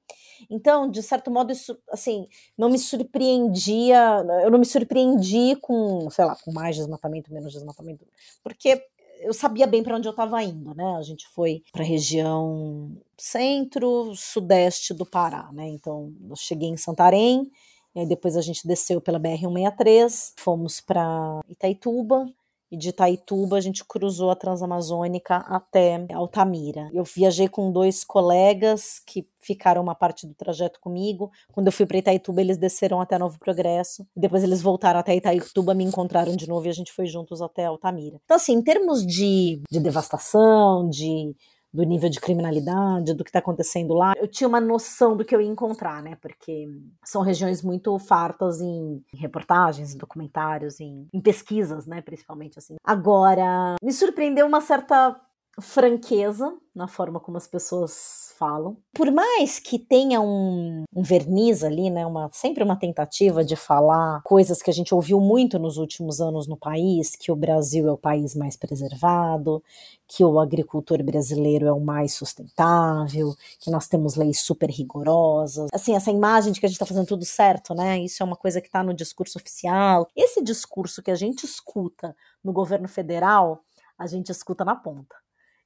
Então, 0.48 0.88
de 0.88 1.02
certo 1.02 1.28
modo, 1.28 1.50
isso 1.50 1.76
assim, 1.90 2.24
não 2.56 2.70
me 2.70 2.78
surpreendia, 2.78 4.24
eu 4.44 4.50
não 4.52 4.60
me 4.60 4.64
surpreendi 4.64 5.56
com, 5.56 6.08
sei 6.08 6.24
lá, 6.24 6.36
com 6.36 6.52
mais 6.52 6.76
desmatamento, 6.76 7.32
menos 7.32 7.52
desmatamento, 7.52 8.06
porque 8.40 8.80
eu 9.22 9.34
sabia 9.34 9.66
bem 9.66 9.82
para 9.82 9.96
onde 9.96 10.06
eu 10.06 10.12
estava 10.12 10.40
indo, 10.40 10.72
né? 10.72 10.94
A 10.96 11.02
gente 11.02 11.26
foi 11.30 11.64
para 11.72 11.82
a 11.82 11.86
região 11.86 12.96
centro, 13.18 14.14
sudeste 14.14 14.94
do 14.94 15.04
Pará, 15.04 15.50
né? 15.52 15.66
Então, 15.66 16.14
eu 16.28 16.36
cheguei 16.36 16.68
em 16.68 16.76
Santarém, 16.76 17.50
e 17.94 18.00
aí 18.00 18.06
depois 18.06 18.36
a 18.36 18.40
gente 18.40 18.66
desceu 18.66 19.00
pela 19.00 19.18
BR-163, 19.18 20.32
fomos 20.36 20.80
para 20.80 21.40
Itaituba, 21.48 22.26
e 22.70 22.76
de 22.76 22.90
Itaituba 22.90 23.56
a 23.56 23.60
gente 23.60 23.84
cruzou 23.84 24.30
a 24.30 24.36
Transamazônica 24.36 25.38
até 25.38 26.06
Altamira. 26.12 26.88
Eu 26.92 27.02
viajei 27.02 27.48
com 27.48 27.72
dois 27.72 28.04
colegas 28.04 29.00
que 29.04 29.26
ficaram 29.40 29.82
uma 29.82 29.94
parte 29.94 30.24
do 30.24 30.34
trajeto 30.34 30.78
comigo. 30.78 31.32
Quando 31.52 31.66
eu 31.66 31.72
fui 31.72 31.84
para 31.84 31.98
Itaituba, 31.98 32.40
eles 32.40 32.56
desceram 32.56 33.00
até 33.00 33.18
Novo 33.18 33.40
Progresso. 33.40 34.06
Depois 34.14 34.44
eles 34.44 34.62
voltaram 34.62 35.00
até 35.00 35.16
Itaituba, 35.16 35.74
me 35.74 35.82
encontraram 35.82 36.36
de 36.36 36.48
novo 36.48 36.66
e 36.66 36.68
a 36.68 36.72
gente 36.72 36.92
foi 36.92 37.06
juntos 37.06 37.42
até 37.42 37.64
Altamira. 37.64 38.20
Então, 38.24 38.36
assim, 38.36 38.52
em 38.52 38.62
termos 38.62 39.04
de, 39.04 39.60
de 39.68 39.80
devastação, 39.80 40.88
de 40.88 41.34
do 41.72 41.82
nível 41.84 42.10
de 42.10 42.20
criminalidade, 42.20 43.14
do 43.14 43.22
que 43.22 43.30
está 43.30 43.38
acontecendo 43.38 43.94
lá, 43.94 44.12
eu 44.16 44.26
tinha 44.26 44.48
uma 44.48 44.60
noção 44.60 45.16
do 45.16 45.24
que 45.24 45.34
eu 45.34 45.40
ia 45.40 45.48
encontrar, 45.48 46.02
né? 46.02 46.16
Porque 46.20 46.68
são 47.04 47.22
regiões 47.22 47.62
muito 47.62 47.96
fartas 47.98 48.60
em, 48.60 49.02
reportagens, 49.14 49.94
em 49.94 49.98
documentários, 49.98 50.80
em, 50.80 51.06
em 51.12 51.20
pesquisas, 51.20 51.86
né? 51.86 52.02
Principalmente 52.02 52.58
assim. 52.58 52.76
Agora, 52.84 53.76
me 53.82 53.92
surpreendeu 53.92 54.46
uma 54.46 54.60
certa 54.60 55.16
franqueza 55.58 56.54
na 56.74 56.86
forma 56.86 57.18
como 57.18 57.36
as 57.36 57.46
pessoas 57.46 58.32
falam. 58.38 58.76
Por 58.94 59.10
mais 59.10 59.58
que 59.58 59.78
tenha 59.78 60.20
um, 60.20 60.84
um, 60.94 61.02
verniz 61.02 61.62
ali, 61.62 61.90
né, 61.90 62.06
uma, 62.06 62.30
sempre 62.32 62.62
uma 62.62 62.76
tentativa 62.76 63.44
de 63.44 63.56
falar 63.56 64.22
coisas 64.22 64.62
que 64.62 64.70
a 64.70 64.72
gente 64.72 64.94
ouviu 64.94 65.20
muito 65.20 65.58
nos 65.58 65.76
últimos 65.76 66.20
anos 66.20 66.46
no 66.46 66.56
país, 66.56 67.16
que 67.16 67.30
o 67.30 67.36
Brasil 67.36 67.88
é 67.88 67.92
o 67.92 67.98
país 67.98 68.34
mais 68.34 68.56
preservado, 68.56 69.62
que 70.06 70.24
o 70.24 70.38
agricultor 70.38 71.02
brasileiro 71.02 71.66
é 71.66 71.72
o 71.72 71.80
mais 71.80 72.14
sustentável, 72.14 73.34
que 73.58 73.70
nós 73.70 73.88
temos 73.88 74.16
leis 74.16 74.40
super 74.40 74.70
rigorosas. 74.70 75.68
Assim, 75.72 75.94
essa 75.94 76.10
imagem 76.10 76.52
de 76.52 76.60
que 76.60 76.66
a 76.66 76.68
gente 76.68 76.76
está 76.76 76.86
fazendo 76.86 77.06
tudo 77.06 77.24
certo, 77.24 77.74
né? 77.74 77.98
Isso 77.98 78.22
é 78.22 78.26
uma 78.26 78.36
coisa 78.36 78.60
que 78.60 78.68
está 78.68 78.82
no 78.82 78.94
discurso 78.94 79.38
oficial. 79.38 80.08
Esse 80.16 80.42
discurso 80.42 81.02
que 81.02 81.10
a 81.10 81.14
gente 81.14 81.44
escuta 81.44 82.16
no 82.42 82.52
governo 82.52 82.88
federal, 82.88 83.62
a 83.98 84.06
gente 84.06 84.30
escuta 84.32 84.64
na 84.64 84.74
ponta. 84.74 85.14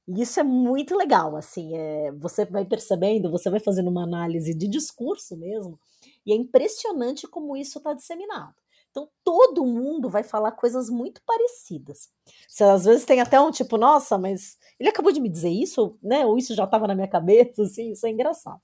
E 0.07 0.21
isso 0.21 0.39
é 0.39 0.43
muito 0.43 0.95
legal, 0.95 1.35
assim, 1.35 1.75
é, 1.75 2.11
você 2.11 2.45
vai 2.45 2.63
percebendo, 2.63 3.31
você 3.31 3.49
vai 3.49 3.59
fazendo 3.59 3.89
uma 3.89 4.03
análise 4.03 4.53
de 4.53 4.67
discurso 4.67 5.35
mesmo, 5.35 5.79
e 6.25 6.31
é 6.31 6.35
impressionante 6.35 7.27
como 7.27 7.57
isso 7.57 7.79
está 7.79 7.93
disseminado. 7.93 8.53
Então, 8.95 9.09
todo 9.25 9.65
mundo 9.65 10.07
vai 10.07 10.23
falar 10.23 10.53
coisas 10.53 10.89
muito 10.89 11.21
parecidas. 11.25 12.09
Você, 12.47 12.63
às 12.63 12.85
vezes 12.85 13.03
tem 13.03 13.19
até 13.19 13.39
um 13.41 13.51
tipo, 13.51 13.77
nossa, 13.77 14.17
mas 14.17 14.57
ele 14.79 14.87
acabou 14.87 15.11
de 15.11 15.19
me 15.19 15.27
dizer 15.27 15.49
isso, 15.49 15.97
né? 16.01 16.25
Ou 16.25 16.37
isso 16.37 16.55
já 16.55 16.63
estava 16.63 16.87
na 16.87 16.95
minha 16.95 17.07
cabeça, 17.07 17.61
assim, 17.63 17.91
isso 17.91 18.07
é 18.07 18.11
engraçado. 18.11 18.61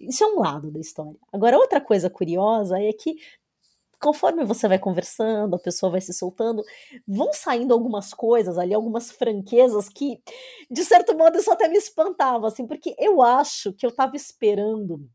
Isso 0.00 0.24
é 0.24 0.26
um 0.26 0.38
lado 0.38 0.70
da 0.70 0.80
história. 0.80 1.14
Agora, 1.30 1.58
outra 1.58 1.78
coisa 1.78 2.08
curiosa 2.08 2.80
é 2.80 2.90
que 2.90 3.18
conforme 4.00 4.44
você 4.44 4.66
vai 4.66 4.78
conversando, 4.78 5.54
a 5.54 5.58
pessoa 5.58 5.92
vai 5.92 6.00
se 6.00 6.12
soltando, 6.12 6.62
vão 7.06 7.32
saindo 7.32 7.74
algumas 7.74 8.14
coisas 8.14 8.56
ali, 8.56 8.72
algumas 8.72 9.10
franquezas 9.10 9.88
que, 9.88 10.20
de 10.70 10.84
certo 10.84 11.16
modo, 11.16 11.38
isso 11.38 11.52
até 11.52 11.68
me 11.68 11.76
espantava, 11.76 12.48
assim, 12.48 12.66
porque 12.66 12.96
eu 12.98 13.20
acho 13.20 13.72
que 13.74 13.84
eu 13.84 13.92
tava 13.94 14.16
esperando 14.16 15.06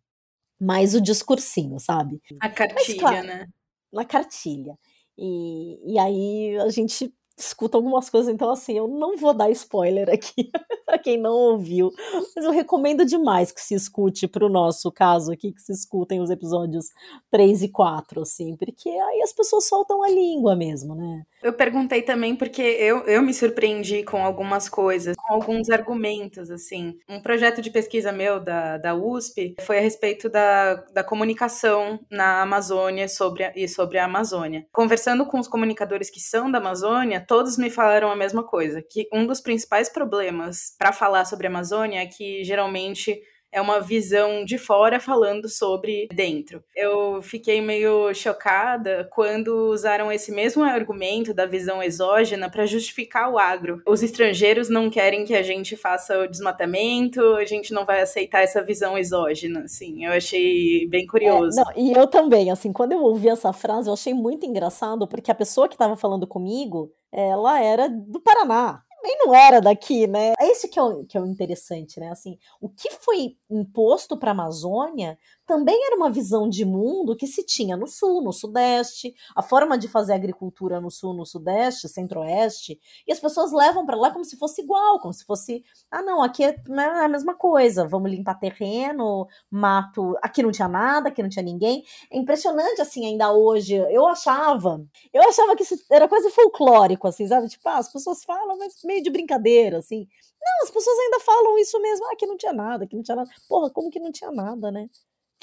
mais 0.60 0.94
o 0.94 1.02
discursinho, 1.02 1.80
sabe? 1.80 2.22
A 2.40 2.50
cartilha, 2.50 2.76
Mas, 2.88 3.00
claro, 3.00 3.28
né? 3.28 3.48
Na 3.92 4.06
cartilha. 4.06 4.78
E, 5.18 5.94
e 5.94 6.00
aí 6.00 6.58
a 6.60 6.70
gente 6.70 7.14
escuta 7.38 7.78
algumas 7.78 8.10
coisas, 8.10 8.34
então 8.34 8.50
assim, 8.50 8.78
eu 8.78 8.88
não 8.88 9.18
vou 9.18 9.34
dar 9.34 9.50
spoiler 9.52 10.10
aqui 10.10 10.50
para 10.86 10.98
quem 10.98 11.18
não 11.18 11.34
ouviu, 11.34 11.92
mas 12.36 12.46
eu 12.46 12.52
recomendo 12.52 13.06
demais 13.06 13.52
que 13.52 13.62
se 13.62 13.74
escute 13.74 14.28
para 14.28 14.46
o 14.46 14.50
nosso 14.50 14.92
caso 14.92 15.32
aqui, 15.32 15.52
que 15.52 15.62
se 15.62 15.72
escutem 15.72 16.22
os 16.22 16.30
episódios 16.30 16.86
3 17.32 17.64
e 17.64 17.70
4, 17.70 18.22
assim, 18.22 18.56
porque 18.56 18.90
aí 18.90 19.22
as 19.22 19.34
pessoas 19.34 19.68
soltam 19.68 20.04
a 20.04 20.10
língua 20.10 20.56
mesmo, 20.56 20.96
né? 20.96 21.24
Eu 21.44 21.54
perguntei 21.54 22.02
também 22.02 22.36
porque 22.36 22.62
eu, 22.62 23.00
eu 23.02 23.22
me 23.22 23.34
surpreendi 23.34 24.04
com 24.04 24.26
algumas 24.26 24.68
coisas, 24.68 25.16
com 25.16 25.34
alguns 25.34 25.70
argumentos, 25.70 26.50
assim. 26.50 26.98
Um 27.08 27.22
projeto 27.22 27.62
de 27.62 27.70
pesquisa 27.70 28.12
meu 28.12 28.40
da, 28.40 28.78
da 28.78 28.96
USP 28.96 29.56
foi 29.62 29.78
a 29.78 29.82
respeito 29.82 30.28
da, 30.28 30.76
da 30.92 31.04
comunicação 31.04 32.00
na 32.10 32.42
Amazônia 32.42 33.08
sobre 33.08 33.52
e 33.56 33.68
sobre 33.68 34.00
a 34.00 34.06
Amazônia. 34.06 34.66
Conversando 34.72 35.26
com 35.28 35.40
os 35.40 35.48
comunicadores 35.48 36.10
que 36.10 36.20
são 36.20 36.50
da 36.50 36.58
Amazônia, 36.58 37.25
todos 37.28 37.58
me 37.58 37.70
falaram 37.70 38.12
a 38.12 38.16
mesma 38.16 38.44
coisa, 38.44 38.82
que 38.82 39.08
um 39.14 39.26
dos 39.26 39.42
principais 39.42 39.90
problemas 39.90 40.76
para 40.78 40.92
falar 40.92 41.26
sobre 41.26 41.48
a 41.48 41.50
Amazônia 41.50 42.02
é 42.02 42.06
que 42.06 42.44
geralmente 42.44 43.22
é 43.56 43.62
uma 43.62 43.80
visão 43.80 44.44
de 44.44 44.58
fora 44.58 45.00
falando 45.00 45.48
sobre 45.48 46.10
dentro. 46.14 46.62
Eu 46.76 47.22
fiquei 47.22 47.62
meio 47.62 48.14
chocada 48.14 49.08
quando 49.14 49.72
usaram 49.72 50.12
esse 50.12 50.30
mesmo 50.30 50.62
argumento 50.62 51.34
da 51.34 51.46
visão 51.46 51.82
exógena 51.82 52.50
para 52.50 52.66
justificar 52.66 53.32
o 53.32 53.40
agro. 53.40 53.82
Os 53.88 54.04
estrangeiros 54.04 54.68
não 54.68 54.90
querem 54.90 55.24
que 55.24 55.34
a 55.34 55.42
gente 55.42 55.78
faça 55.78 56.20
o 56.20 56.28
desmatamento, 56.28 57.22
a 57.36 57.46
gente 57.46 57.74
não 57.74 57.86
vai 57.86 58.02
aceitar 58.02 58.42
essa 58.42 58.62
visão 58.62 58.98
exógena, 58.98 59.62
assim. 59.62 60.04
Eu 60.04 60.12
achei 60.12 60.86
bem 60.90 61.08
curioso. 61.08 61.58
É, 61.58 61.64
não, 61.64 61.72
e 61.78 61.94
eu 61.94 62.08
também, 62.08 62.52
assim, 62.52 62.74
quando 62.74 62.92
eu 62.92 63.02
ouvi 63.02 63.30
essa 63.30 63.54
frase, 63.54 63.88
eu 63.88 63.94
achei 63.94 64.14
muito 64.14 64.46
engraçado, 64.46 65.08
porque 65.08 65.32
a 65.32 65.36
pessoa 65.36 65.70
que 65.70 65.76
estava 65.76 65.96
falando 65.96 66.28
comigo, 66.28 66.92
ela 67.16 67.62
era 67.62 67.90
do 67.90 68.20
Paraná 68.20 68.86
também 69.06 69.18
não 69.20 69.36
era 69.36 69.62
daqui, 69.62 70.08
né? 70.08 70.34
É 70.40 70.52
isso 70.52 70.68
que 70.68 70.80
é 70.80 70.82
o, 70.82 71.06
que 71.06 71.16
é 71.16 71.22
o 71.22 71.28
interessante, 71.28 72.00
né? 72.00 72.10
Assim, 72.10 72.40
o 72.60 72.68
que 72.68 72.90
foi 72.92 73.38
imposto 73.50 74.18
para 74.18 74.32
a 74.32 74.34
Amazônia 74.34 75.18
também 75.46 75.80
era 75.86 75.96
uma 75.96 76.10
visão 76.10 76.50
de 76.50 76.66
mundo 76.66 77.16
que 77.16 77.28
se 77.28 77.44
tinha 77.44 77.78
no 77.78 77.88
sul, 77.88 78.22
no 78.22 78.34
sudeste, 78.34 79.14
a 79.36 79.42
forma 79.42 79.78
de 79.78 79.88
fazer 79.88 80.14
agricultura 80.14 80.82
no 80.82 80.90
sul, 80.90 81.14
no 81.14 81.26
sudeste, 81.26 81.88
centro-oeste, 81.88 82.80
e 83.08 83.12
as 83.12 83.20
pessoas 83.20 83.52
levam 83.52 83.86
para 83.86 83.96
lá 83.96 84.12
como 84.12 84.26
se 84.26 84.38
fosse 84.38 84.62
igual, 84.62 85.00
como 85.00 85.14
se 85.14 85.24
fosse, 85.26 85.64
ah, 85.92 86.02
não, 86.02 86.24
aqui 86.24 86.44
é, 86.44 86.56
né, 86.68 86.84
é 86.84 87.06
a 87.06 87.10
mesma 87.10 87.36
coisa, 87.36 87.88
vamos 87.88 88.12
limpar 88.12 88.40
terreno, 88.40 89.28
mato, 89.50 90.18
aqui 90.22 90.42
não 90.42 90.52
tinha 90.52 90.68
nada, 90.68 91.10
aqui 91.10 91.22
não 91.22 91.30
tinha 91.30 91.44
ninguém. 91.44 91.84
É 92.12 92.18
impressionante 92.18 92.82
assim 92.82 93.06
ainda 93.06 93.32
hoje. 93.32 93.76
Eu 93.76 94.06
achava, 94.08 94.84
eu 95.14 95.24
achava 95.24 95.56
que 95.56 95.64
isso 95.64 95.76
era 95.92 96.08
quase 96.08 96.30
folclórico 96.32 97.08
assim, 97.08 97.28
sabe? 97.28 97.48
Tipo, 97.48 97.70
ah, 97.70 97.78
as 97.78 97.92
pessoas 97.92 98.24
falam, 98.24 98.58
mas 98.58 98.76
meio 98.84 99.04
de 99.04 99.10
brincadeira 99.10 99.78
assim. 99.80 100.08
Não, 100.42 100.64
as 100.64 100.72
pessoas 100.72 100.98
ainda 101.00 101.20
falam 101.22 101.58
isso 101.58 101.80
mesmo, 101.82 102.06
ah, 102.06 102.14
aqui 102.14 102.26
não 102.26 102.38
tinha 102.38 102.54
nada, 102.54 102.86
aqui 102.86 102.96
não 102.96 103.04
tinha 103.04 103.16
nada. 103.16 103.30
Porra, 103.48 103.70
como 103.70 103.90
que 103.90 104.00
não 104.00 104.12
tinha 104.12 104.32
nada, 104.32 104.72
né? 104.72 104.90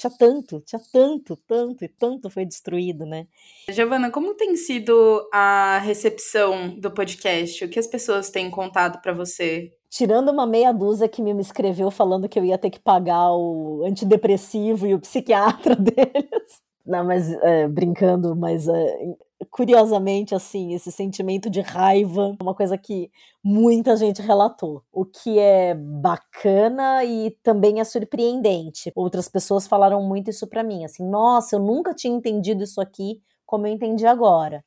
Tinha 0.03 0.17
tanto, 0.17 0.61
tinha 0.65 0.81
tanto, 0.91 1.35
tanto 1.47 1.85
e 1.85 1.87
tanto 1.87 2.29
foi 2.29 2.45
destruído, 2.45 3.05
né? 3.05 3.27
Giovana, 3.69 4.11
como 4.11 4.35
tem 4.35 4.55
sido 4.55 5.27
a 5.33 5.79
recepção 5.79 6.75
do 6.77 6.91
podcast? 6.91 7.63
O 7.63 7.69
que 7.69 7.79
as 7.79 7.87
pessoas 7.87 8.29
têm 8.29 8.49
contado 8.51 9.01
para 9.01 9.13
você? 9.13 9.71
Tirando 9.89 10.29
uma 10.29 10.45
meia 10.45 10.73
dúzia 10.73 11.07
que 11.07 11.21
me 11.21 11.39
escreveu 11.39 11.89
falando 11.91 12.27
que 12.27 12.37
eu 12.37 12.43
ia 12.43 12.57
ter 12.57 12.69
que 12.69 12.79
pagar 12.79 13.31
o 13.31 13.83
antidepressivo 13.85 14.87
e 14.87 14.93
o 14.93 14.99
psiquiatra 14.99 15.75
deles. 15.77 16.61
Não, 16.85 17.05
mas 17.05 17.31
é, 17.31 17.67
brincando, 17.67 18.35
mas 18.35 18.67
é, 18.67 19.15
curiosamente, 19.49 20.33
assim, 20.35 20.73
esse 20.73 20.91
sentimento 20.91 21.49
de 21.49 21.61
raiva, 21.61 22.35
uma 22.41 22.55
coisa 22.55 22.77
que 22.77 23.11
muita 23.43 23.95
gente 23.97 24.21
relatou, 24.21 24.83
o 24.91 25.05
que 25.05 25.37
é 25.39 25.75
bacana 25.75 27.03
e 27.03 27.31
também 27.43 27.79
é 27.79 27.83
surpreendente. 27.83 28.91
Outras 28.95 29.27
pessoas 29.27 29.67
falaram 29.67 30.01
muito 30.01 30.29
isso 30.29 30.47
para 30.47 30.63
mim, 30.63 30.85
assim, 30.85 31.07
nossa, 31.07 31.55
eu 31.55 31.59
nunca 31.59 31.93
tinha 31.93 32.15
entendido 32.15 32.63
isso 32.63 32.81
aqui 32.81 33.21
como 33.45 33.67
eu 33.67 33.73
entendi 33.73 34.05
agora. 34.05 34.63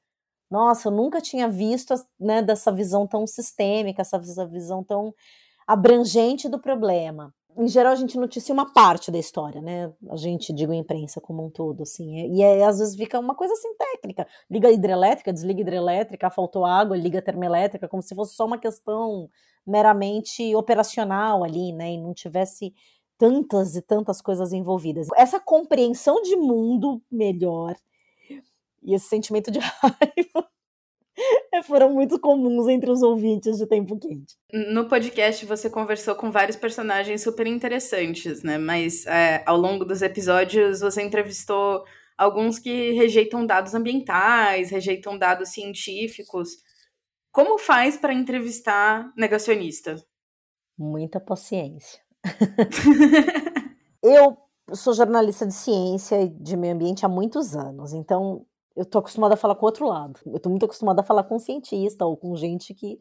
Nossa, 0.50 0.88
eu 0.88 0.92
nunca 0.92 1.20
tinha 1.20 1.48
visto 1.48 1.94
né, 2.20 2.42
dessa 2.42 2.70
visão 2.72 3.06
tão 3.06 3.26
sistêmica, 3.26 4.02
essa 4.02 4.18
visão 4.46 4.84
tão 4.84 5.14
abrangente 5.66 6.48
do 6.48 6.60
problema 6.60 7.34
em 7.58 7.68
geral, 7.68 7.92
a 7.92 7.96
gente 7.96 8.18
noticia 8.18 8.52
uma 8.52 8.72
parte 8.72 9.10
da 9.10 9.18
história, 9.18 9.60
né? 9.60 9.92
A 10.10 10.16
gente, 10.16 10.52
digo, 10.52 10.72
imprensa 10.72 11.20
como 11.20 11.44
um 11.44 11.50
todo, 11.50 11.82
assim. 11.82 12.34
E 12.34 12.42
é, 12.42 12.64
às 12.64 12.78
vezes 12.78 12.96
fica 12.96 13.18
uma 13.18 13.34
coisa 13.34 13.54
assim 13.54 13.74
técnica. 13.76 14.26
Liga 14.50 14.70
hidrelétrica, 14.70 15.32
desliga 15.32 15.60
hidrelétrica, 15.60 16.30
faltou 16.30 16.64
água, 16.66 16.96
liga 16.96 17.22
termoelétrica, 17.22 17.88
como 17.88 18.02
se 18.02 18.14
fosse 18.14 18.34
só 18.34 18.44
uma 18.44 18.58
questão 18.58 19.28
meramente 19.66 20.54
operacional 20.54 21.42
ali, 21.42 21.72
né? 21.72 21.92
E 21.92 21.98
não 21.98 22.12
tivesse 22.14 22.74
tantas 23.18 23.74
e 23.74 23.82
tantas 23.82 24.20
coisas 24.20 24.52
envolvidas. 24.52 25.08
Essa 25.16 25.40
compreensão 25.40 26.22
de 26.22 26.36
mundo 26.36 27.02
melhor 27.10 27.74
e 28.82 28.94
esse 28.94 29.08
sentimento 29.08 29.50
de 29.50 29.58
raiva 29.82 30.48
foram 31.66 31.92
muito 31.92 32.18
comuns 32.18 32.68
entre 32.68 32.90
os 32.90 33.02
ouvintes 33.02 33.58
de 33.58 33.66
Tempo 33.66 33.98
Quente. 33.98 34.36
No 34.52 34.88
podcast 34.88 35.44
você 35.44 35.68
conversou 35.68 36.14
com 36.14 36.30
vários 36.30 36.56
personagens 36.56 37.22
super 37.22 37.46
interessantes, 37.46 38.42
né? 38.42 38.56
Mas 38.56 39.06
é, 39.06 39.42
ao 39.44 39.56
longo 39.56 39.84
dos 39.84 40.02
episódios 40.02 40.80
você 40.80 41.02
entrevistou 41.02 41.84
alguns 42.16 42.58
que 42.58 42.92
rejeitam 42.92 43.44
dados 43.44 43.74
ambientais, 43.74 44.70
rejeitam 44.70 45.18
dados 45.18 45.50
científicos. 45.50 46.50
Como 47.30 47.58
faz 47.58 47.96
para 47.96 48.14
entrevistar 48.14 49.12
negacionista? 49.16 49.96
Muita 50.78 51.20
paciência. 51.20 52.00
eu 54.02 54.36
sou 54.74 54.94
jornalista 54.94 55.46
de 55.46 55.54
ciência 55.54 56.22
e 56.22 56.28
de 56.28 56.56
meio 56.56 56.74
ambiente 56.74 57.04
há 57.04 57.08
muitos 57.08 57.54
anos, 57.54 57.92
então 57.92 58.46
Eu 58.76 58.84
tô 58.84 58.98
acostumada 58.98 59.34
a 59.34 59.36
falar 59.36 59.54
com 59.54 59.64
o 59.64 59.68
outro 59.68 59.86
lado. 59.86 60.20
Eu 60.26 60.38
tô 60.38 60.50
muito 60.50 60.64
acostumada 60.64 61.00
a 61.00 61.04
falar 61.04 61.24
com 61.24 61.38
cientista 61.38 62.04
ou 62.04 62.16
com 62.16 62.36
gente 62.36 62.74
que 62.74 62.98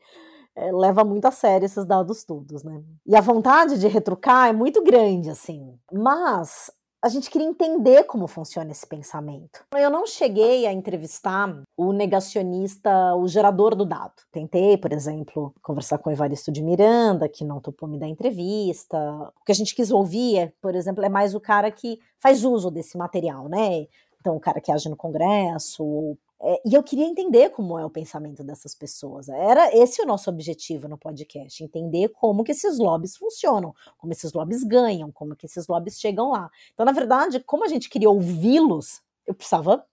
é, 0.55 0.71
leva 0.71 1.03
muito 1.03 1.25
a 1.25 1.31
sério 1.31 1.65
esses 1.65 1.85
dados 1.85 2.23
todos, 2.23 2.63
né? 2.63 2.81
E 3.05 3.15
a 3.15 3.21
vontade 3.21 3.77
de 3.77 3.87
retrucar 3.87 4.47
é 4.47 4.53
muito 4.53 4.81
grande, 4.81 5.29
assim. 5.29 5.77
Mas 5.91 6.71
a 7.05 7.07
gente 7.07 7.29
queria 7.29 7.45
entender 7.45 8.05
como 8.05 8.25
funciona 8.25 8.71
esse 8.71 8.87
pensamento. 8.87 9.63
Eu 9.75 9.91
não 9.91 10.07
cheguei 10.07 10.65
a 10.65 10.73
entrevistar 10.73 11.61
o 11.77 11.93
negacionista, 11.93 13.13
o 13.15 13.27
gerador 13.27 13.75
do 13.75 13.85
dado. 13.85 14.13
Tentei, 14.31 14.75
por 14.75 14.91
exemplo, 14.91 15.53
conversar 15.61 15.99
com 15.99 16.09
o 16.09 16.13
Evaristo 16.13 16.51
de 16.51 16.63
Miranda, 16.63 17.29
que 17.29 17.45
não 17.45 17.61
topou 17.61 17.87
me 17.87 17.99
dar 17.99 18.07
entrevista. 18.07 18.97
O 19.39 19.45
que 19.45 19.51
a 19.51 19.55
gente 19.55 19.75
quis 19.75 19.91
ouvir, 19.91 20.37
é, 20.39 20.53
por 20.59 20.73
exemplo, 20.73 21.05
é 21.05 21.09
mais 21.09 21.35
o 21.35 21.39
cara 21.39 21.69
que 21.69 21.99
faz 22.17 22.43
uso 22.43 22.71
desse 22.71 22.97
material, 22.97 23.47
né? 23.47 23.85
Então, 24.25 24.35
o 24.35 24.39
cara 24.39 24.59
que 24.59 24.71
age 24.71 24.89
no 24.89 24.95
Congresso, 24.95 26.17
é, 26.41 26.59
e 26.65 26.73
eu 26.73 26.81
queria 26.81 27.05
entender 27.05 27.51
como 27.51 27.77
é 27.77 27.85
o 27.85 27.91
pensamento 27.91 28.43
dessas 28.43 28.73
pessoas. 28.73 29.29
Era 29.29 29.69
esse 29.77 30.01
o 30.01 30.05
nosso 30.05 30.31
objetivo 30.31 30.87
no 30.87 30.97
podcast, 30.97 31.63
entender 31.63 32.09
como 32.09 32.43
que 32.43 32.51
esses 32.51 32.79
lobbies 32.79 33.15
funcionam, 33.15 33.71
como 33.99 34.11
esses 34.11 34.33
lobbies 34.33 34.63
ganham, 34.63 35.11
como 35.11 35.35
que 35.35 35.45
esses 35.45 35.67
lobbies 35.67 35.99
chegam 35.99 36.31
lá. 36.31 36.49
Então, 36.73 36.83
na 36.83 36.91
verdade, 36.91 37.39
como 37.39 37.65
a 37.65 37.67
gente 37.67 37.87
queria 37.87 38.09
ouvi-los, 38.09 38.99
eu 39.27 39.35
precisava 39.35 39.85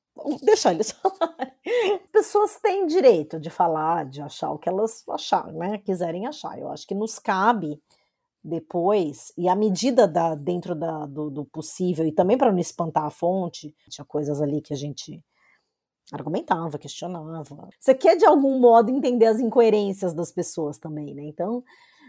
deixar 0.43 0.73
eles 0.73 0.93
falarem. 0.97 1.53
Pessoas 2.11 2.59
têm 2.59 2.87
direito 2.87 3.39
de 3.39 3.51
falar, 3.51 4.07
de 4.07 4.23
achar 4.23 4.51
o 4.51 4.59
que 4.59 4.67
elas 4.67 5.07
achar, 5.11 5.53
né? 5.53 5.77
quiserem 5.77 6.27
achar. 6.27 6.59
Eu 6.59 6.71
acho 6.71 6.87
que 6.87 6.95
nos 6.95 7.19
cabe 7.19 7.79
depois, 8.45 9.33
e 9.37 9.49
à 9.49 9.55
medida 9.55 10.09
da, 10.09 10.35
dentro 10.35 10.75
da, 10.75 11.07
do, 11.07 11.31
do 11.31 11.45
possível, 11.45 12.07
e 12.07 12.13
também 12.13 12.37
para 12.37 12.51
não 12.51 12.59
espantar 12.59 13.05
a 13.05 13.11
fonte, 13.11 13.75
tinha 13.89 14.05
coisas 14.05 14.41
ali 14.41 14.61
que 14.61 14.73
a 14.73 14.77
gente 14.77 15.23
argumentava, 16.13 16.79
questionava. 16.79 17.69
Você 17.79 17.95
quer 17.95 18.17
de 18.17 18.27
algum 18.27 18.59
modo 18.59 18.91
entender 18.91 19.27
as 19.27 19.39
incoerências 19.39 20.13
das 20.13 20.33
pessoas 20.33 20.79
também, 20.79 21.15
né? 21.15 21.23
Então, 21.25 21.63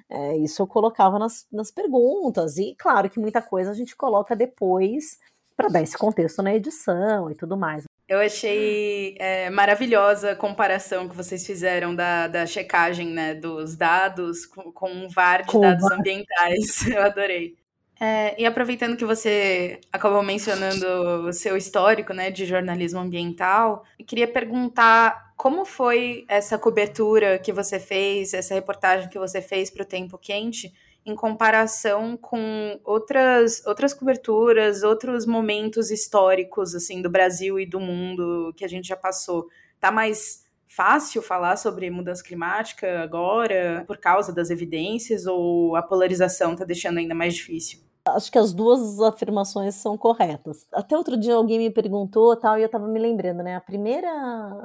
é, 0.09 0.37
isso 0.37 0.61
eu 0.61 0.67
colocava 0.67 1.19
nas, 1.19 1.45
nas 1.51 1.71
perguntas, 1.71 2.57
e 2.57 2.75
claro 2.77 3.09
que 3.09 3.19
muita 3.19 3.41
coisa 3.41 3.71
a 3.71 3.75
gente 3.75 3.95
coloca 3.95 4.35
depois 4.35 5.19
para 5.55 5.69
dar 5.69 5.81
esse 5.81 5.97
contexto 5.97 6.41
na 6.41 6.53
edição 6.55 7.29
e 7.29 7.35
tudo 7.35 7.55
mais. 7.55 7.85
Eu 8.13 8.19
achei 8.19 9.15
é, 9.19 9.49
maravilhosa 9.49 10.31
a 10.31 10.35
comparação 10.35 11.09
que 11.09 11.15
vocês 11.15 11.45
fizeram 11.45 11.95
da, 11.95 12.27
da 12.27 12.45
checagem 12.45 13.07
né, 13.07 13.33
dos 13.33 13.75
dados 13.75 14.45
com, 14.45 14.71
com 14.71 14.91
um 14.91 15.09
VAR 15.09 15.41
de 15.41 15.47
com 15.47 15.61
dados 15.61 15.89
VAR. 15.89 15.99
ambientais. 15.99 16.85
Eu 16.87 17.01
adorei. 17.01 17.55
É, 17.99 18.39
e 18.39 18.45
aproveitando 18.45 18.97
que 18.97 19.05
você 19.05 19.79
acabou 19.91 20.21
mencionando 20.21 20.85
o 21.27 21.33
seu 21.33 21.55
histórico 21.57 22.13
né, 22.13 22.29
de 22.29 22.45
jornalismo 22.45 22.99
ambiental, 22.99 23.83
queria 24.05 24.27
perguntar 24.27 25.33
como 25.35 25.65
foi 25.65 26.25
essa 26.27 26.57
cobertura 26.57 27.39
que 27.39 27.51
você 27.51 27.79
fez, 27.79 28.33
essa 28.33 28.53
reportagem 28.53 29.09
que 29.09 29.17
você 29.17 29.41
fez 29.41 29.69
para 29.69 29.83
o 29.83 29.87
Tempo 29.87 30.17
Quente, 30.17 30.73
em 31.05 31.15
comparação 31.15 32.17
com 32.17 32.79
outras, 32.83 33.65
outras 33.65 33.93
coberturas, 33.93 34.83
outros 34.83 35.25
momentos 35.25 35.91
históricos 35.91 36.73
assim 36.73 37.01
do 37.01 37.09
Brasil 37.09 37.59
e 37.59 37.65
do 37.65 37.79
mundo 37.79 38.53
que 38.55 38.63
a 38.63 38.67
gente 38.67 38.87
já 38.87 38.95
passou. 38.95 39.47
Tá 39.79 39.91
mais 39.91 40.43
fácil 40.67 41.21
falar 41.21 41.55
sobre 41.57 41.89
mudança 41.89 42.23
climática 42.23 43.01
agora 43.01 43.83
por 43.85 43.97
causa 43.97 44.33
das 44.33 44.49
evidências 44.49 45.25
ou 45.25 45.75
a 45.75 45.83
polarização 45.83 46.53
está 46.53 46.65
deixando 46.65 46.97
ainda 46.97 47.13
mais 47.13 47.35
difícil? 47.35 47.79
Acho 48.05 48.29
que 48.29 48.37
as 48.37 48.53
duas 48.53 48.99
afirmações 48.99 49.75
são 49.75 49.97
corretas. 49.97 50.67
Até 50.73 50.97
outro 50.97 51.15
dia 51.15 51.35
alguém 51.35 51.57
me 51.57 51.71
perguntou 51.71 52.35
tal, 52.35 52.57
e 52.57 52.61
eu 52.61 52.65
estava 52.65 52.85
me 52.85 52.99
lembrando, 52.99 53.41
né? 53.41 53.55
A 53.55 53.61
primeira. 53.61 54.09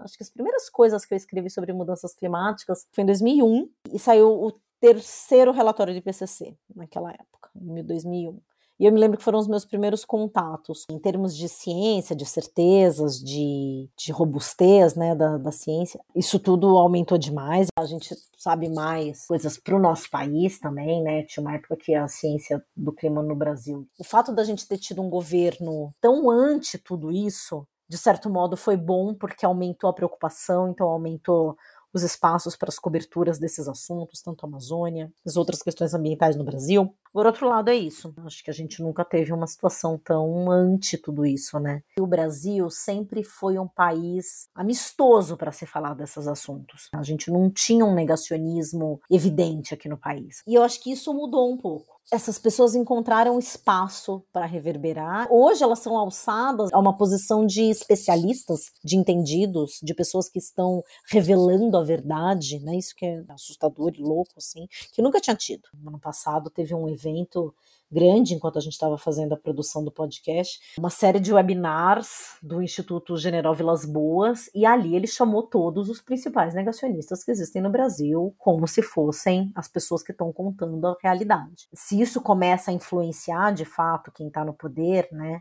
Acho 0.03 0.17
que 0.17 0.25
as 0.25 0.31
primeiras 0.31 0.69
coisas 0.69 1.05
que 1.05 1.15
eu 1.15 1.17
escrevi 1.17 1.49
sobre 1.49 1.73
mudanças 1.73 2.13
climáticas 2.15 2.85
foi 2.93 3.05
em 3.05 3.07
2001 3.07 3.69
e 3.93 3.99
saiu 3.99 4.29
o 4.29 4.53
terceiro 4.81 5.53
relatório 5.53 5.93
de 5.93 6.01
IPCC 6.01 6.57
naquela 6.75 7.11
época, 7.11 7.51
em 7.55 7.85
2001. 7.85 8.41
E 8.81 8.85
eu 8.85 8.93
me 8.93 9.01
lembro 9.01 9.19
que 9.19 9.25
foram 9.25 9.41
os 9.41 9.49
meus 9.49 9.65
primeiros 9.65 10.05
contatos 10.05 10.85
em 10.89 11.01
termos 11.01 11.37
de 11.37 11.49
ciência, 11.49 12.15
de 12.15 12.25
certezas, 12.25 13.19
de, 13.19 13.91
de 13.99 14.13
robustez 14.13 14.95
né, 14.95 15.17
da, 15.17 15.37
da 15.37 15.51
ciência. 15.51 16.01
Isso 16.15 16.39
tudo 16.39 16.79
aumentou 16.79 17.19
demais. 17.19 17.67
A 17.77 17.85
gente 17.87 18.15
sabe 18.37 18.69
mais 18.73 19.27
coisas 19.27 19.59
para 19.59 19.75
o 19.75 19.81
nosso 19.81 20.09
país 20.09 20.61
também, 20.61 21.03
né? 21.03 21.25
Tinha 21.25 21.43
uma 21.43 21.57
época 21.57 21.77
que 21.77 21.93
a 21.93 22.07
ciência 22.07 22.65
do 22.77 22.93
clima 22.93 23.21
no 23.21 23.35
Brasil. 23.35 23.85
O 23.99 24.05
fato 24.05 24.33
da 24.33 24.45
gente 24.45 24.69
ter 24.69 24.79
tido 24.79 25.03
um 25.03 25.11
governo 25.11 25.93
tão 26.01 26.31
anti 26.31 26.79
tudo 26.79 27.11
isso, 27.11 27.67
de 27.89 27.99
certo 27.99 28.31
modo, 28.31 28.57
foi 28.57 28.77
bom 28.77 29.13
porque 29.13 29.45
aumentou 29.45 29.91
a 29.91 29.95
preocupação, 29.95 30.69
então 30.69 30.87
aumentou 30.87 31.57
os 31.93 32.03
espaços 32.03 32.57
para 32.57 32.69
as 32.69 32.79
coberturas 32.79 33.39
desses 33.39 33.69
assuntos, 33.69 34.21
tanto 34.23 34.45
a 34.45 34.49
Amazônia, 34.49 35.13
as 35.27 35.37
outras 35.37 35.63
questões 35.63 35.95
ambientais 35.95 36.37
no 36.37 36.45
Brasil. 36.45 36.95
Por 37.13 37.27
outro 37.27 37.49
lado, 37.49 37.69
é 37.71 37.75
isso. 37.75 38.15
Acho 38.25 38.43
que 38.45 38.51
a 38.51 38.55
gente 38.55 38.83
nunca 38.83 39.05
teve 39.05 39.33
uma 39.33 39.47
situação 39.47 39.99
tão 39.99 40.51
anti 40.51 40.97
tudo 40.99 41.25
isso, 41.25 41.59
né? 41.59 41.83
O 41.99 42.07
Brasil 42.07 42.69
sempre 42.71 43.23
foi 43.23 43.59
um 43.59 43.69
país 43.69 44.49
amistoso 44.55 45.37
para 45.37 45.53
se 45.53 45.67
falar 45.67 45.95
desses 45.95 46.27
assuntos. 46.27 46.89
A 46.93 47.03
gente 47.03 47.31
não 47.31 47.51
tinha 47.51 47.85
um 47.85 47.95
negacionismo 47.95 49.01
evidente 49.11 49.75
aqui 49.75 49.89
no 49.89 49.97
país. 49.97 50.43
E 50.47 50.55
eu 50.55 50.63
acho 50.63 50.83
que 50.83 50.93
isso 50.93 51.13
mudou 51.13 51.53
um 51.53 51.57
pouco 51.57 51.99
essas 52.11 52.39
pessoas 52.39 52.75
encontraram 52.75 53.39
espaço 53.39 54.23
para 54.33 54.47
reverberar. 54.47 55.29
Hoje 55.31 55.63
elas 55.63 55.81
são 55.81 55.97
alçadas 55.97 56.73
a 56.73 56.79
uma 56.79 56.97
posição 56.97 57.45
de 57.45 57.63
especialistas, 57.65 58.73
de 58.83 58.97
entendidos, 58.97 59.79
de 59.83 59.95
pessoas 59.95 60.29
que 60.29 60.39
estão 60.39 60.83
revelando 61.11 61.77
a 61.77 61.83
verdade, 61.83 62.61
né? 62.61 62.77
Isso 62.77 62.95
que 62.97 63.05
é 63.05 63.23
assustador 63.29 63.93
e 63.95 64.03
louco, 64.03 64.33
assim, 64.39 64.67
que 64.93 65.03
nunca 65.03 65.21
tinha 65.21 65.37
tido. 65.37 65.69
No 65.75 65.91
ano 65.91 66.01
passado 66.01 66.51
teve 66.51 66.75
um 66.75 66.89
evento 66.99 67.55
grande 67.91 68.35
enquanto 68.35 68.59
a 68.59 68.61
gente 68.61 68.75
estava 68.75 68.99
fazendo 68.99 69.33
a 69.33 69.37
produção 69.37 69.83
do 69.83 69.91
podcast, 69.91 70.61
uma 70.79 70.91
série 70.91 71.19
de 71.19 71.33
webinars 71.33 72.37
do 72.43 72.63
Instituto 72.63 73.17
General 73.17 73.55
Vilas 73.55 73.85
Boas, 73.85 74.51
e 74.55 74.67
ali 74.67 74.95
ele 74.95 75.07
chamou 75.07 75.43
todos 75.43 75.89
os 75.89 76.01
principais 76.01 76.55
negacionistas 76.55 77.25
que 77.25 77.31
existem 77.31 77.63
no 77.63 77.71
Brasil, 77.71 78.35
como 78.39 78.67
se 78.67 78.83
fossem 78.83 79.51
as 79.55 79.69
pessoas 79.69 80.03
que 80.03 80.13
estão 80.13 80.33
contando 80.33 80.87
a 80.87 80.97
realidade. 81.03 81.67
Se 81.73 82.01
isso 82.01 82.21
começa 82.21 82.71
a 82.71 82.75
influenciar 82.75 83.53
de 83.53 83.65
fato 83.65 84.13
quem 84.13 84.29
está 84.29 84.45
no 84.45 84.53
poder, 84.53 85.09
né? 85.11 85.41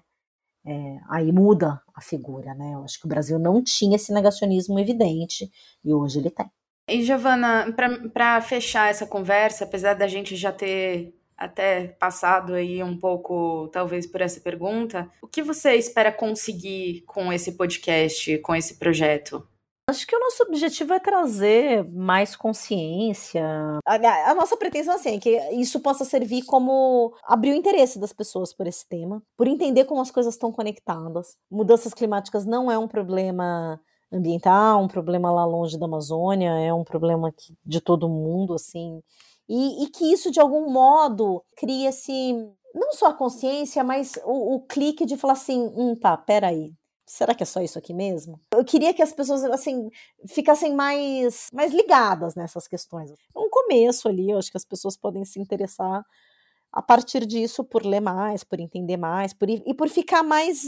É, 0.66 0.98
aí 1.10 1.32
muda 1.32 1.82
a 1.96 2.02
figura, 2.02 2.54
né? 2.54 2.74
Eu 2.74 2.84
acho 2.84 3.00
que 3.00 3.06
o 3.06 3.10
Brasil 3.10 3.40
não 3.40 3.64
tinha 3.64 3.96
esse 3.96 4.12
negacionismo 4.12 4.78
evidente 4.78 5.50
e 5.84 5.94
hoje 5.94 6.20
ele 6.20 6.30
tem. 6.30 6.50
E 6.90 7.04
Giovana, 7.04 7.74
para 8.14 8.42
fechar 8.42 8.90
essa 8.90 9.06
conversa, 9.06 9.64
apesar 9.64 9.94
da 9.94 10.08
gente 10.08 10.36
já 10.36 10.52
ter 10.52 11.14
até 11.38 11.88
passado 11.88 12.54
aí 12.54 12.82
um 12.84 12.98
pouco, 12.98 13.70
talvez, 13.72 14.08
por 14.08 14.22
essa 14.22 14.42
pergunta, 14.42 15.10
o 15.22 15.28
que 15.28 15.44
você 15.44 15.76
espera 15.76 16.12
conseguir 16.12 17.04
com 17.06 17.32
esse 17.32 17.54
podcast, 17.54 18.38
com 18.40 18.56
esse 18.56 18.78
projeto? 18.78 19.48
Acho 19.90 20.06
que 20.06 20.14
o 20.14 20.20
nosso 20.20 20.44
objetivo 20.44 20.94
é 20.94 21.00
trazer 21.00 21.86
mais 21.94 22.36
consciência. 22.36 23.42
A, 23.86 24.32
a, 24.32 24.36
nossa 24.36 24.58
pretensão 24.58 24.96
assim, 24.96 25.16
é 25.16 25.20
que 25.20 25.38
isso 25.54 25.80
possa 25.80 26.04
servir 26.04 26.44
como 26.44 27.14
abrir 27.24 27.54
o 27.54 27.56
interesse 27.56 27.98
das 27.98 28.12
pessoas 28.12 28.54
por 28.54 28.68
esse 28.68 28.86
tema, 28.86 29.24
por 29.38 29.48
entender 29.48 29.86
como 29.86 30.02
as 30.02 30.12
coisas 30.12 30.34
estão 30.34 30.52
conectadas. 30.52 31.38
Mudanças 31.50 31.94
climáticas 31.94 32.46
não 32.46 32.70
é 32.70 32.78
um 32.78 32.88
problema 32.88 33.80
ambiental, 34.12 34.84
um 34.84 34.90
problema 34.90 35.32
lá 35.32 35.46
longe 35.46 35.80
da 35.80 35.86
Amazônia, 35.86 36.52
é 36.60 36.74
um 36.74 36.84
problema 36.84 37.32
que, 37.32 37.54
de 37.66 37.80
todo 37.80 38.10
mundo, 38.10 38.56
assim. 38.56 39.02
E, 39.50 39.84
e 39.84 39.90
que 39.90 40.12
isso, 40.12 40.30
de 40.30 40.40
algum 40.40 40.70
modo, 40.70 41.44
cria-se 41.56 42.34
não 42.74 42.92
só 42.94 43.08
a 43.08 43.14
consciência, 43.14 43.84
mas 43.84 44.20
o, 44.24 44.56
o, 44.56 44.60
clique 44.62 45.06
de 45.06 45.18
falar 45.18 45.34
assim: 45.34 45.72
hum, 45.76 45.96
tá, 45.96 46.16
peraí. 46.18 46.74
Será 47.10 47.34
que 47.34 47.42
é 47.42 47.46
só 47.46 47.62
isso 47.62 47.80
aqui 47.80 47.94
mesmo? 47.94 48.38
Eu 48.54 48.66
queria 48.66 48.94
que 48.94 49.02
as 49.02 49.14
pessoas 49.14 49.42
assim 49.46 49.90
ficassem 50.28 50.76
mais, 50.76 51.48
mais 51.54 51.72
ligadas 51.74 52.36
nessas 52.36 52.68
questões. 52.68 53.10
É 53.12 53.40
um 53.40 53.50
começo 53.50 54.10
ali, 54.10 54.30
eu 54.30 54.38
acho 54.38 54.52
que 54.52 54.58
as 54.58 54.66
pessoas 54.66 54.98
podem 54.98 55.24
se 55.24 55.40
interessar 55.40 56.04
a 56.72 56.82
partir 56.82 57.26
disso 57.26 57.64
por 57.64 57.86
ler 57.86 58.02
mais, 58.02 58.44
por 58.44 58.60
entender 58.60 58.98
mais, 58.98 59.34
por, 59.34 59.50
e 59.50 59.74
por 59.74 59.88
ficar 59.88 60.22
mais 60.22 60.64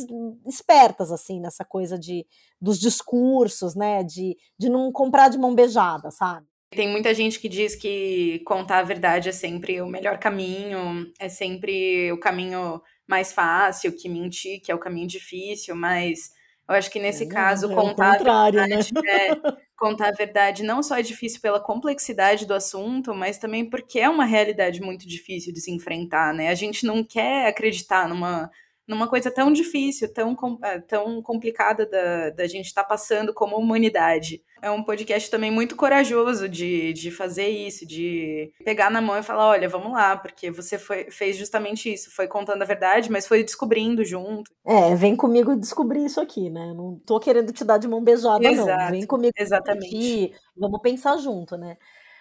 espertas 0.48 1.12
assim 1.12 1.42
nessa 1.42 1.65
coisa 1.65 2.00
de 2.00 2.26
dos 2.62 2.80
discursos, 2.80 3.76
né, 3.76 4.02
de, 4.04 4.38
de 4.58 4.70
não 4.70 4.92
comprar 4.92 5.30
de 5.30 5.38
mão 5.38 5.54
beijada, 5.54 6.10
sabe? 6.10 6.48
Tem 6.72 6.88
muita 6.88 7.14
gente 7.14 7.40
que 7.40 7.50
diz 7.50 7.76
que 7.76 8.40
contar 8.46 8.80
a 8.80 8.84
verdade 8.84 9.30
é 9.30 9.32
sempre 9.32 9.82
o 9.82 9.88
melhor 9.88 10.20
caminho, 10.20 11.12
é 11.20 11.28
sempre 11.28 12.12
o 12.12 12.20
caminho 12.20 12.82
mais 13.08 13.34
fácil, 13.34 13.96
que 13.96 14.08
mentir, 14.08 14.62
que 14.62 14.72
é 14.72 14.76
o 14.76 14.80
caminho 14.80 15.08
difícil, 15.08 15.76
mas 15.76 16.32
eu 16.70 16.76
acho 16.76 16.92
que 16.92 17.00
nesse 17.00 17.24
é, 17.24 17.28
caso 17.28 17.72
é 17.72 17.76
contar 17.76 18.10
a 18.10 18.12
né? 18.12 18.52
verdade, 18.52 18.94
né? 18.94 19.02
é, 19.08 19.36
contar 19.76 20.10
a 20.10 20.12
verdade 20.12 20.62
não 20.62 20.84
só 20.84 21.00
é 21.00 21.02
difícil 21.02 21.42
pela 21.42 21.60
complexidade 21.60 22.46
do 22.46 22.54
assunto, 22.54 23.16
mas 23.16 23.40
também 23.40 23.68
porque 23.68 24.00
é 24.00 24.08
uma 24.08 24.26
realidade 24.26 24.80
muito 24.80 25.08
difícil 25.08 25.52
de 25.52 25.60
se 25.60 25.72
enfrentar, 25.72 26.32
né? 26.32 26.50
A 26.50 26.56
gente 26.56 26.86
não 26.86 27.04
quer 27.04 27.48
acreditar 27.48 28.08
numa 28.08 28.52
numa 28.89 29.08
coisa 29.08 29.30
tão 29.30 29.54
difícil, 29.54 30.12
tão, 30.12 30.36
é, 30.63 30.80
tão 30.80 31.21
complicada 31.21 31.86
da, 31.86 32.32
da 32.32 32.47
gente 32.47 32.65
estar 32.65 32.82
tá 32.82 32.89
passando 32.89 33.32
como 33.32 33.56
humanidade. 33.56 34.41
É 34.63 34.69
um 34.71 34.84
podcast 34.84 35.30
também 35.30 35.52
muito 35.52 35.75
corajoso 35.75 36.49
de, 36.49 36.91
de 36.91 37.12
fazer 37.12 37.47
isso, 37.47 37.86
de 37.86 38.52
pegar 38.65 38.89
na 38.89 38.99
mão 38.99 39.17
e 39.17 39.23
falar: 39.23 39.47
olha, 39.47 39.69
vamos 39.69 39.93
lá, 39.93 40.17
porque 40.17 40.49
você 40.49 40.80
foi, 40.80 41.12
fez 41.12 41.38
justamente 41.38 41.93
isso, 41.93 42.13
foi 42.13 42.28
contando 42.28 42.63
a 42.63 42.65
verdade, 42.65 43.12
mas 43.12 43.28
foi 43.28 43.43
descobrindo 43.43 44.04
junto. 44.04 44.52
É, 44.65 44.95
vem 44.95 45.15
comigo 45.15 45.56
descobrir 45.56 46.04
isso 46.04 46.19
aqui, 46.19 46.49
né? 46.49 46.73
Não 46.75 46.99
tô 47.06 47.19
querendo 47.19 47.54
te 47.54 47.63
dar 47.63 47.78
de 47.78 47.88
mão 47.88 48.04
beijada, 48.04 48.45
Exato, 48.45 48.82
não. 48.82 48.89
Vem 48.89 49.06
comigo 49.06 49.34
exatamente. 49.38 49.86
aqui, 49.86 50.34
vamos 50.58 50.82
pensar 50.82 51.15
junto, 51.17 51.56
né? 51.56 51.78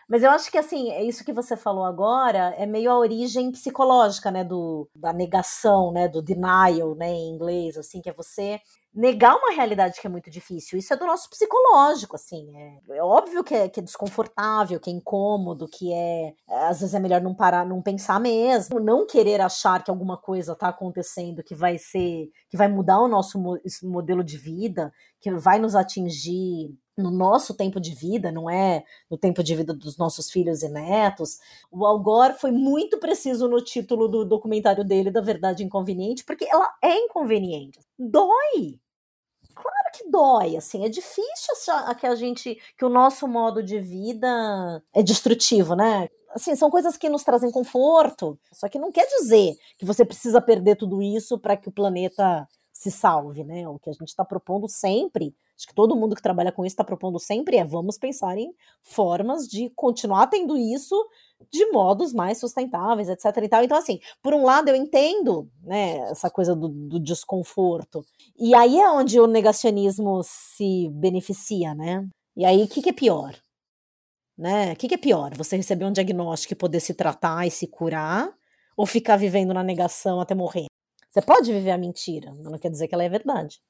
Mas 0.08 0.22
eu 0.22 0.30
acho 0.30 0.50
que 0.50 0.56
assim, 0.56 0.90
é 0.90 1.04
isso 1.04 1.22
que 1.24 1.32
você 1.32 1.54
falou 1.54 1.84
agora 1.84 2.54
é 2.56 2.64
meio 2.64 2.90
a 2.90 2.98
origem 2.98 3.52
psicológica, 3.52 4.30
né, 4.30 4.42
do, 4.42 4.88
da 4.94 5.12
negação, 5.12 5.92
né, 5.92 6.08
do 6.08 6.22
denial, 6.22 6.94
né, 6.96 7.10
em 7.10 7.30
inglês, 7.34 7.76
assim, 7.76 8.00
que 8.00 8.08
é 8.08 8.14
você 8.14 8.58
negar 8.94 9.36
uma 9.36 9.52
realidade 9.52 10.00
que 10.00 10.06
é 10.06 10.10
muito 10.10 10.30
difícil. 10.30 10.78
Isso 10.78 10.92
é 10.92 10.96
do 10.96 11.06
nosso 11.06 11.28
psicológico, 11.28 12.16
assim. 12.16 12.50
É, 12.56 12.96
é 12.96 13.02
óbvio 13.02 13.44
que 13.44 13.54
é, 13.54 13.68
que 13.68 13.80
é, 13.80 13.82
desconfortável, 13.82 14.80
que 14.80 14.90
é 14.90 14.92
incômodo, 14.92 15.68
que 15.68 15.92
é. 15.92 16.32
Às 16.48 16.80
vezes 16.80 16.94
é 16.94 16.98
melhor 16.98 17.20
não 17.20 17.34
parar, 17.34 17.64
não 17.66 17.82
pensar 17.82 18.18
mesmo, 18.18 18.80
não 18.80 19.06
querer 19.06 19.40
achar 19.40 19.84
que 19.84 19.90
alguma 19.90 20.16
coisa 20.16 20.52
está 20.52 20.68
acontecendo 20.68 21.44
que 21.44 21.54
vai 21.54 21.78
ser. 21.78 22.28
que 22.50 22.56
vai 22.56 22.66
mudar 22.66 23.00
o 23.00 23.08
nosso 23.08 23.38
modelo 23.84 24.24
de 24.24 24.36
vida, 24.36 24.90
que 25.20 25.30
vai 25.32 25.58
nos 25.58 25.74
atingir 25.74 26.74
no 26.98 27.10
nosso 27.10 27.54
tempo 27.54 27.80
de 27.80 27.94
vida, 27.94 28.32
não 28.32 28.50
é 28.50 28.84
no 29.08 29.16
tempo 29.16 29.42
de 29.42 29.54
vida 29.54 29.72
dos 29.72 29.96
nossos 29.96 30.30
filhos 30.30 30.62
e 30.62 30.68
netos. 30.68 31.38
O 31.70 31.86
Al 31.86 32.00
Gore 32.00 32.34
foi 32.34 32.50
muito 32.50 32.98
preciso 32.98 33.48
no 33.48 33.62
título 33.62 34.08
do 34.08 34.24
documentário 34.24 34.84
dele, 34.84 35.10
da 35.10 35.20
Verdade 35.20 35.62
Inconveniente, 35.64 36.24
porque 36.24 36.46
ela 36.50 36.68
é 36.82 36.94
inconveniente. 36.96 37.78
Dói! 37.98 38.78
Claro 39.54 39.90
que 39.92 40.08
dói, 40.08 40.56
assim, 40.56 40.84
é 40.84 40.88
difícil 40.88 41.54
que 41.98 42.06
a 42.06 42.14
gente, 42.14 42.60
que 42.76 42.84
o 42.84 42.88
nosso 42.88 43.26
modo 43.26 43.62
de 43.62 43.80
vida 43.80 44.82
é 44.94 45.02
destrutivo, 45.02 45.74
né? 45.74 46.08
Assim, 46.30 46.54
são 46.54 46.70
coisas 46.70 46.96
que 46.96 47.08
nos 47.08 47.24
trazem 47.24 47.50
conforto, 47.50 48.38
só 48.52 48.68
que 48.68 48.78
não 48.78 48.92
quer 48.92 49.06
dizer 49.06 49.56
que 49.76 49.84
você 49.84 50.04
precisa 50.04 50.40
perder 50.40 50.76
tudo 50.76 51.02
isso 51.02 51.38
para 51.38 51.56
que 51.56 51.68
o 51.68 51.72
planeta 51.72 52.46
se 52.78 52.92
salve, 52.92 53.42
né? 53.42 53.68
O 53.68 53.76
que 53.76 53.90
a 53.90 53.92
gente 53.92 54.06
está 54.06 54.24
propondo 54.24 54.68
sempre 54.68 55.34
acho 55.56 55.66
que 55.66 55.74
todo 55.74 55.96
mundo 55.96 56.14
que 56.14 56.22
trabalha 56.22 56.52
com 56.52 56.64
isso 56.64 56.74
está 56.74 56.84
propondo 56.84 57.18
sempre 57.18 57.56
é 57.56 57.64
vamos 57.64 57.98
pensar 57.98 58.38
em 58.38 58.54
formas 58.80 59.48
de 59.48 59.68
continuar 59.70 60.28
tendo 60.28 60.56
isso 60.56 60.94
de 61.50 61.66
modos 61.72 62.12
mais 62.12 62.38
sustentáveis, 62.38 63.08
etc. 63.08 63.24
E 63.42 63.48
tal. 63.48 63.64
Então, 63.64 63.76
assim, 63.76 63.98
por 64.22 64.32
um 64.32 64.44
lado, 64.44 64.68
eu 64.68 64.76
entendo 64.76 65.50
né, 65.60 65.98
essa 66.08 66.30
coisa 66.30 66.54
do, 66.54 66.68
do 66.68 67.00
desconforto. 67.00 68.04
E 68.38 68.54
aí 68.54 68.78
é 68.78 68.88
onde 68.88 69.18
o 69.18 69.26
negacionismo 69.26 70.20
se 70.22 70.88
beneficia, 70.90 71.74
né? 71.74 72.06
E 72.36 72.44
aí, 72.44 72.62
o 72.62 72.68
que, 72.68 72.80
que 72.80 72.90
é 72.90 72.92
pior? 72.92 73.34
Né? 74.36 74.72
O 74.72 74.76
que, 74.76 74.86
que 74.86 74.94
é 74.94 74.98
pior? 74.98 75.36
Você 75.36 75.56
receber 75.56 75.84
um 75.84 75.92
diagnóstico 75.92 76.52
e 76.52 76.56
poder 76.56 76.78
se 76.78 76.94
tratar 76.94 77.44
e 77.44 77.50
se 77.50 77.66
curar, 77.66 78.32
ou 78.76 78.86
ficar 78.86 79.16
vivendo 79.16 79.52
na 79.52 79.64
negação 79.64 80.20
até 80.20 80.36
morrer? 80.36 80.66
Você 81.10 81.22
pode 81.22 81.52
viver 81.52 81.70
a 81.70 81.78
mentira, 81.78 82.32
mas 82.34 82.44
não 82.44 82.58
quer 82.58 82.70
dizer 82.70 82.86
que 82.88 82.94
ela 82.94 83.04
é 83.04 83.08
verdade. 83.08 83.60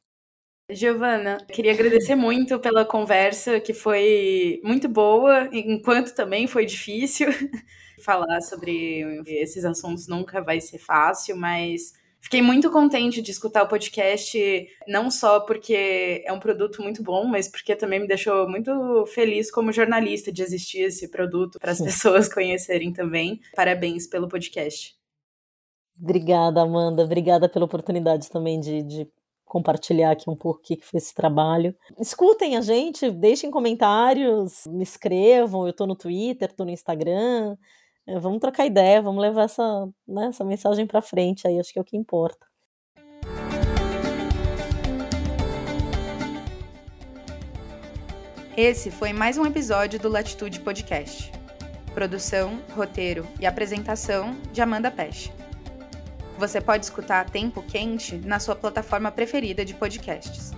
Giovana, 0.70 1.38
queria 1.50 1.72
agradecer 1.72 2.14
muito 2.14 2.58
pela 2.58 2.84
conversa, 2.84 3.58
que 3.58 3.72
foi 3.72 4.60
muito 4.62 4.86
boa, 4.86 5.48
enquanto 5.50 6.14
também 6.14 6.46
foi 6.46 6.66
difícil. 6.66 7.28
Falar 8.04 8.40
sobre 8.42 9.22
esses 9.26 9.64
assuntos 9.64 10.06
nunca 10.06 10.42
vai 10.42 10.60
ser 10.60 10.78
fácil, 10.78 11.36
mas 11.36 11.94
fiquei 12.20 12.42
muito 12.42 12.70
contente 12.70 13.22
de 13.22 13.30
escutar 13.30 13.62
o 13.62 13.68
podcast, 13.68 14.68
não 14.86 15.10
só 15.10 15.40
porque 15.40 16.22
é 16.24 16.32
um 16.32 16.38
produto 16.38 16.82
muito 16.82 17.02
bom, 17.02 17.24
mas 17.24 17.48
porque 17.48 17.74
também 17.74 18.00
me 18.00 18.06
deixou 18.06 18.48
muito 18.48 19.06
feliz 19.06 19.50
como 19.50 19.72
jornalista 19.72 20.30
de 20.30 20.42
existir 20.42 20.82
esse 20.82 21.08
produto 21.08 21.58
para 21.58 21.72
as 21.72 21.80
pessoas 21.80 22.28
conhecerem 22.32 22.92
também. 22.92 23.40
Parabéns 23.56 24.06
pelo 24.06 24.28
podcast. 24.28 24.97
Obrigada, 26.00 26.62
Amanda. 26.62 27.02
Obrigada 27.02 27.48
pela 27.48 27.64
oportunidade 27.64 28.30
também 28.30 28.60
de, 28.60 28.82
de 28.82 29.10
compartilhar 29.44 30.12
aqui 30.12 30.30
um 30.30 30.36
pouco 30.36 30.60
o 30.60 30.62
que 30.62 30.80
foi 30.80 30.98
esse 30.98 31.14
trabalho. 31.14 31.74
Escutem 31.98 32.56
a 32.56 32.60
gente, 32.60 33.10
deixem 33.10 33.50
comentários, 33.50 34.64
me 34.68 34.84
escrevam, 34.84 35.64
eu 35.64 35.70
estou 35.70 35.86
no 35.86 35.96
Twitter, 35.96 36.50
estou 36.50 36.66
no 36.66 36.72
Instagram. 36.72 37.56
É, 38.06 38.18
vamos 38.18 38.38
trocar 38.38 38.66
ideia, 38.66 39.02
vamos 39.02 39.20
levar 39.20 39.44
essa, 39.44 39.88
né, 40.06 40.26
essa 40.26 40.44
mensagem 40.44 40.86
para 40.86 41.02
frente 41.02 41.46
aí, 41.46 41.58
acho 41.58 41.72
que 41.72 41.78
é 41.78 41.82
o 41.82 41.84
que 41.84 41.96
importa. 41.96 42.46
Esse 48.56 48.90
foi 48.90 49.12
mais 49.12 49.38
um 49.38 49.46
episódio 49.46 50.00
do 50.00 50.08
Latitude 50.08 50.60
Podcast. 50.60 51.30
Produção, 51.94 52.58
roteiro 52.74 53.26
e 53.40 53.46
apresentação 53.46 54.36
de 54.52 54.60
Amanda 54.60 54.90
Peixe. 54.90 55.30
Você 56.38 56.60
pode 56.60 56.84
escutar 56.84 57.22
a 57.22 57.24
Tempo 57.24 57.60
Quente 57.62 58.16
na 58.16 58.38
sua 58.38 58.54
plataforma 58.54 59.10
preferida 59.10 59.64
de 59.64 59.74
podcasts. 59.74 60.52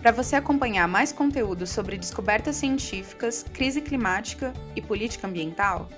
Para 0.00 0.10
você 0.10 0.34
acompanhar 0.34 0.88
mais 0.88 1.12
conteúdo 1.12 1.66
sobre 1.66 1.98
descobertas 1.98 2.56
científicas, 2.56 3.44
crise 3.52 3.82
climática 3.82 4.54
e 4.74 4.80
política 4.80 5.26
ambiental, 5.26 5.90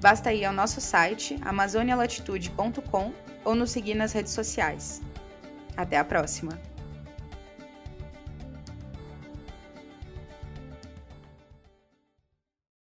basta 0.00 0.32
ir 0.32 0.44
ao 0.44 0.52
nosso 0.52 0.80
site 0.80 1.36
amazonialatitude.com 1.42 3.12
ou 3.44 3.54
nos 3.56 3.72
seguir 3.72 3.96
nas 3.96 4.12
redes 4.12 4.32
sociais. 4.32 5.02
Até 5.76 5.98
a 5.98 6.04
próxima! 6.04 6.69